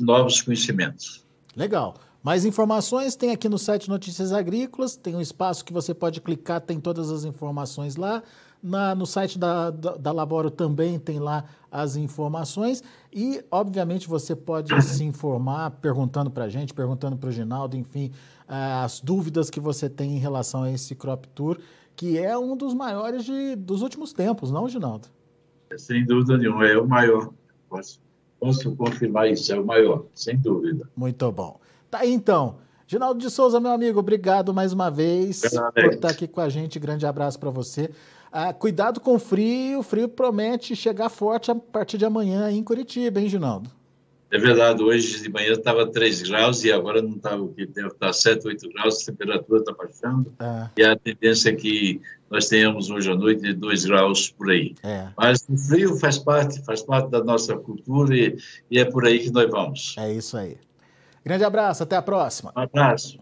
novos 0.00 0.40
conhecimentos. 0.40 1.26
Legal. 1.56 1.94
Mais 2.22 2.44
informações 2.44 3.16
tem 3.16 3.30
aqui 3.30 3.48
no 3.48 3.58
site 3.58 3.88
Notícias 3.88 4.32
Agrícolas, 4.32 4.96
tem 4.96 5.16
um 5.16 5.20
espaço 5.20 5.64
que 5.64 5.72
você 5.72 5.94
pode 5.94 6.20
clicar, 6.20 6.60
tem 6.60 6.78
todas 6.78 7.10
as 7.10 7.24
informações 7.24 7.96
lá. 7.96 8.22
Na, 8.62 8.94
no 8.94 9.06
site 9.06 9.38
da, 9.38 9.70
da, 9.70 9.96
da, 9.96 10.12
Laboro 10.12 10.50
também 10.50 10.98
tem 10.98 11.20
lá 11.20 11.44
as 11.70 11.94
informações 11.94 12.82
e, 13.12 13.44
obviamente, 13.50 14.08
você 14.08 14.34
pode 14.34 14.72
se 14.82 15.04
informar 15.04 15.70
perguntando 15.72 16.30
para 16.30 16.44
a 16.44 16.48
gente, 16.48 16.74
perguntando 16.74 17.16
para 17.16 17.28
o 17.28 17.32
Ginaldo, 17.32 17.76
enfim, 17.76 18.10
as 18.48 19.00
dúvidas 19.00 19.48
que 19.48 19.60
você 19.60 19.88
tem 19.88 20.16
em 20.16 20.18
relação 20.18 20.64
a 20.64 20.72
esse 20.72 20.94
Crop 20.94 21.26
Tour, 21.28 21.58
que 21.94 22.18
é 22.18 22.36
um 22.36 22.56
dos 22.56 22.74
maiores 22.74 23.24
de, 23.24 23.54
dos 23.56 23.82
últimos 23.82 24.12
tempos, 24.12 24.50
não, 24.50 24.68
Ginaldo? 24.68 25.08
Sem 25.76 26.04
dúvida 26.04 26.38
nenhuma, 26.38 26.66
é 26.66 26.78
o 26.78 26.86
maior. 26.86 27.30
Posso, 27.68 28.00
posso 28.40 28.74
confirmar 28.74 29.30
isso, 29.30 29.52
é 29.52 29.60
o 29.60 29.64
maior, 29.64 30.04
sem 30.14 30.36
dúvida. 30.36 30.88
Muito 30.96 31.30
bom. 31.30 31.60
Tá 31.90 31.98
aí, 31.98 32.12
então. 32.12 32.56
Ginaldo 32.88 33.20
de 33.20 33.28
Souza, 33.28 33.60
meu 33.60 33.70
amigo, 33.70 34.00
obrigado 34.00 34.54
mais 34.54 34.72
uma 34.72 34.90
vez 34.90 35.42
por 35.42 35.92
estar 35.92 36.08
aqui 36.08 36.26
com 36.26 36.40
a 36.40 36.48
gente. 36.48 36.78
Grande 36.78 37.04
abraço 37.04 37.38
para 37.38 37.50
você. 37.50 37.90
Ah, 38.32 38.50
cuidado 38.54 38.98
com 38.98 39.14
o 39.14 39.18
frio, 39.18 39.80
o 39.80 39.82
frio 39.82 40.08
promete 40.08 40.74
chegar 40.74 41.10
forte 41.10 41.50
a 41.50 41.54
partir 41.54 41.98
de 41.98 42.06
amanhã 42.06 42.50
em 42.50 42.64
Curitiba, 42.64 43.20
hein, 43.20 43.28
Ginaldo? 43.28 43.70
É 44.30 44.38
verdade, 44.38 44.82
hoje 44.82 45.22
de 45.22 45.28
manhã 45.28 45.52
estava 45.52 45.86
3 45.86 46.22
graus 46.22 46.64
e 46.64 46.72
agora 46.72 47.02
não 47.02 47.16
está 47.16 47.36
o 47.36 47.48
que 47.48 47.66
deve 47.66 47.88
estar 47.88 48.10
7, 48.10 48.46
8 48.46 48.68
graus, 48.70 49.02
a 49.02 49.12
temperatura 49.12 49.60
está 49.60 49.72
baixando. 49.72 50.32
É. 50.40 50.68
E 50.78 50.82
a 50.82 50.96
tendência 50.96 51.50
é 51.50 51.54
que 51.54 52.00
nós 52.30 52.48
tenhamos 52.48 52.88
hoje 52.88 53.10
à 53.10 53.14
noite 53.14 53.42
de 53.42 53.52
2 53.52 53.84
graus 53.84 54.30
por 54.30 54.50
aí. 54.50 54.74
É. 54.82 55.08
Mas 55.14 55.46
o 55.46 55.56
frio 55.58 55.94
faz 55.96 56.16
parte, 56.18 56.64
faz 56.64 56.80
parte 56.80 57.10
da 57.10 57.22
nossa 57.22 57.54
cultura 57.54 58.16
e, 58.16 58.38
e, 58.70 58.78
é 58.78 58.84
por 58.86 59.04
aí 59.04 59.18
que 59.18 59.30
nós 59.30 59.50
vamos. 59.50 59.94
É 59.98 60.10
isso 60.10 60.38
aí. 60.38 60.56
Grande 61.28 61.44
abraço, 61.44 61.82
até 61.82 61.94
a 61.94 62.00
próxima. 62.00 62.50
Um 62.56 62.60
abraço. 62.60 63.18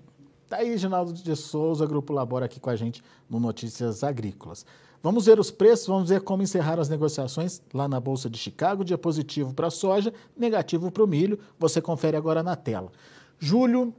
Tá 0.49 0.59
aí, 0.59 0.79
Ginaldo 0.79 1.13
de 1.13 1.35
Souza, 1.35 1.85
Grupo 1.87 2.13
Labora 2.13 2.47
aqui 2.47 2.61
com 2.61 2.71
a 2.71 2.77
gente 2.77 3.03
no 3.29 3.41
Notícias 3.41 4.05
Agrícolas. 4.05 4.65
Vamos 5.03 5.27
ver 5.27 5.41
os 5.41 5.51
preços, 5.51 5.89
vamos 5.89 6.09
ver 6.09 6.21
como 6.21 6.41
encerrar 6.41 6.79
as 6.79 6.89
negociações 6.89 7.61
lá 7.75 7.89
na 7.89 7.99
Bolsa 7.99 8.31
de 8.31 8.39
Chicago. 8.39 8.85
Dia 8.85 8.97
positivo 8.97 9.53
para 9.53 9.67
a 9.67 9.71
soja, 9.73 10.15
negativo 10.37 10.89
para 10.89 11.03
o 11.03 11.07
milho. 11.09 11.37
Você 11.59 11.81
confere 11.83 12.17
agora 12.17 12.45
na 12.45 12.55
tela. 12.55 12.93
Julho, 13.41 13.93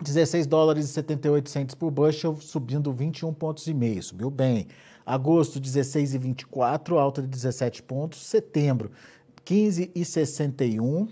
16 0.00 0.46
dólares 0.46 0.86
e 0.86 0.88
78 0.88 1.50
centos 1.50 1.74
por 1.74 1.90
bushel, 1.90 2.36
subindo 2.36 2.90
21 2.90 3.34
pontos 3.34 3.66
e 3.66 3.74
meio, 3.74 4.02
subiu 4.02 4.30
bem. 4.30 4.66
Agosto, 5.04 5.60
16,24, 5.60 6.96
alta 6.98 7.20
de 7.20 7.28
17 7.28 7.82
pontos. 7.82 8.24
Setembro, 8.24 8.90
15,61, 9.44 11.08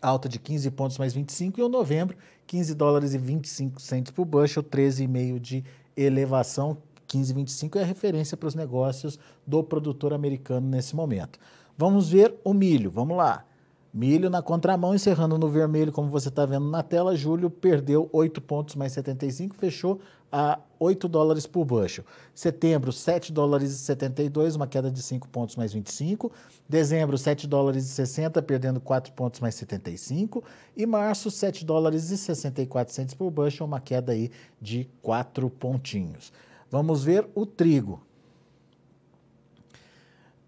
alta 0.00 0.28
de 0.28 0.38
15 0.38 0.70
pontos 0.70 0.98
mais 0.98 1.12
25. 1.12 1.60
E 1.60 1.62
o 1.62 1.68
novembro, 1.68 2.16
15 2.46 2.74
dólares 2.74 3.14
e 3.14 3.18
25 3.18 3.80
centos 3.80 4.12
por 4.12 4.24
bushel, 4.24 4.62
13,5 4.62 5.38
de 5.38 5.64
elevação, 5.96 6.78
1525 7.12 7.78
é 7.78 7.82
a 7.82 7.84
referência 7.84 8.36
para 8.36 8.46
os 8.46 8.54
negócios 8.54 9.18
do 9.46 9.62
produtor 9.64 10.12
americano 10.12 10.68
nesse 10.68 10.94
momento. 10.94 11.38
Vamos 11.76 12.10
ver 12.10 12.34
o 12.44 12.54
milho, 12.54 12.90
vamos 12.90 13.16
lá. 13.16 13.44
Milho 13.92 14.30
na 14.30 14.40
contramão, 14.40 14.94
encerrando 14.94 15.36
no 15.36 15.48
vermelho, 15.48 15.90
como 15.90 16.08
você 16.08 16.28
está 16.28 16.46
vendo 16.46 16.70
na 16.70 16.80
tela. 16.80 17.16
Julho 17.16 17.50
perdeu 17.50 18.08
8 18.12 18.40
pontos 18.40 18.76
mais 18.76 18.92
75, 18.92 19.56
fechou 19.56 20.00
a 20.30 20.60
8 20.78 21.08
dólares 21.08 21.44
por 21.44 21.64
bushel. 21.64 22.04
Setembro, 22.32 22.92
7 22.92 23.32
dólares 23.32 23.72
e 23.72 23.78
72, 23.78 24.54
uma 24.54 24.68
queda 24.68 24.92
de 24.92 25.02
5 25.02 25.28
pontos 25.28 25.56
mais 25.56 25.72
25. 25.72 26.30
Dezembro, 26.68 27.18
7 27.18 27.48
dólares 27.48 27.84
e 27.84 27.88
60, 27.88 28.40
perdendo 28.42 28.80
4 28.80 29.12
pontos 29.12 29.40
mais 29.40 29.56
75. 29.56 30.44
E 30.76 30.86
março, 30.86 31.28
7 31.28 31.64
dólares 31.64 32.10
e 32.10 32.16
64 32.16 32.94
centos 32.94 33.14
por 33.14 33.28
bushel, 33.28 33.66
uma 33.66 33.80
queda 33.80 34.12
aí 34.12 34.30
de 34.60 34.88
4 35.02 35.50
pontinhos. 35.50 36.32
Vamos 36.70 37.02
ver 37.02 37.28
o 37.34 37.44
trigo. 37.44 38.00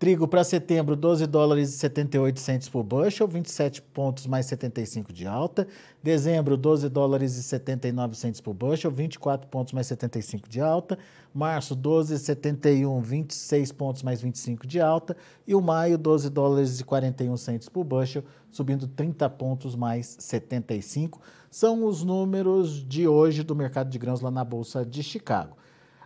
Trigo 0.02 0.26
para 0.26 0.42
setembro, 0.42 0.96
12 0.96 1.28
dólares 1.28 1.68
e 1.68 1.78
78 1.78 2.40
centos 2.40 2.68
por 2.68 2.82
bushel, 2.82 3.28
27 3.28 3.80
pontos 3.80 4.26
mais 4.26 4.46
75 4.46 5.12
de 5.12 5.28
alta. 5.28 5.68
Dezembro, 6.02 6.56
12 6.56 6.88
dólares 6.88 7.36
e 7.36 7.42
79 7.44 8.16
centos 8.16 8.40
por 8.40 8.52
bushel, 8.52 8.90
24 8.90 9.46
pontos 9.46 9.72
mais 9.72 9.86
75 9.86 10.48
de 10.48 10.60
alta. 10.60 10.98
Março, 11.32 11.76
12,71, 11.76 13.00
26 13.00 13.70
pontos 13.70 14.02
mais 14.02 14.20
25 14.20 14.66
de 14.66 14.80
alta. 14.80 15.16
E 15.46 15.54
o 15.54 15.60
maio, 15.60 15.96
12 15.96 16.30
dólares 16.30 16.80
e 16.80 16.84
41 16.84 17.36
centos 17.36 17.68
por 17.68 17.84
bushel, 17.84 18.24
subindo 18.50 18.88
30 18.88 19.30
pontos 19.30 19.76
mais 19.76 20.16
75. 20.18 21.20
São 21.48 21.84
os 21.84 22.02
números 22.02 22.84
de 22.84 23.06
hoje 23.06 23.44
do 23.44 23.54
mercado 23.54 23.88
de 23.88 24.00
grãos 24.00 24.20
lá 24.20 24.32
na 24.32 24.42
Bolsa 24.42 24.84
de 24.84 25.00
Chicago. 25.00 25.56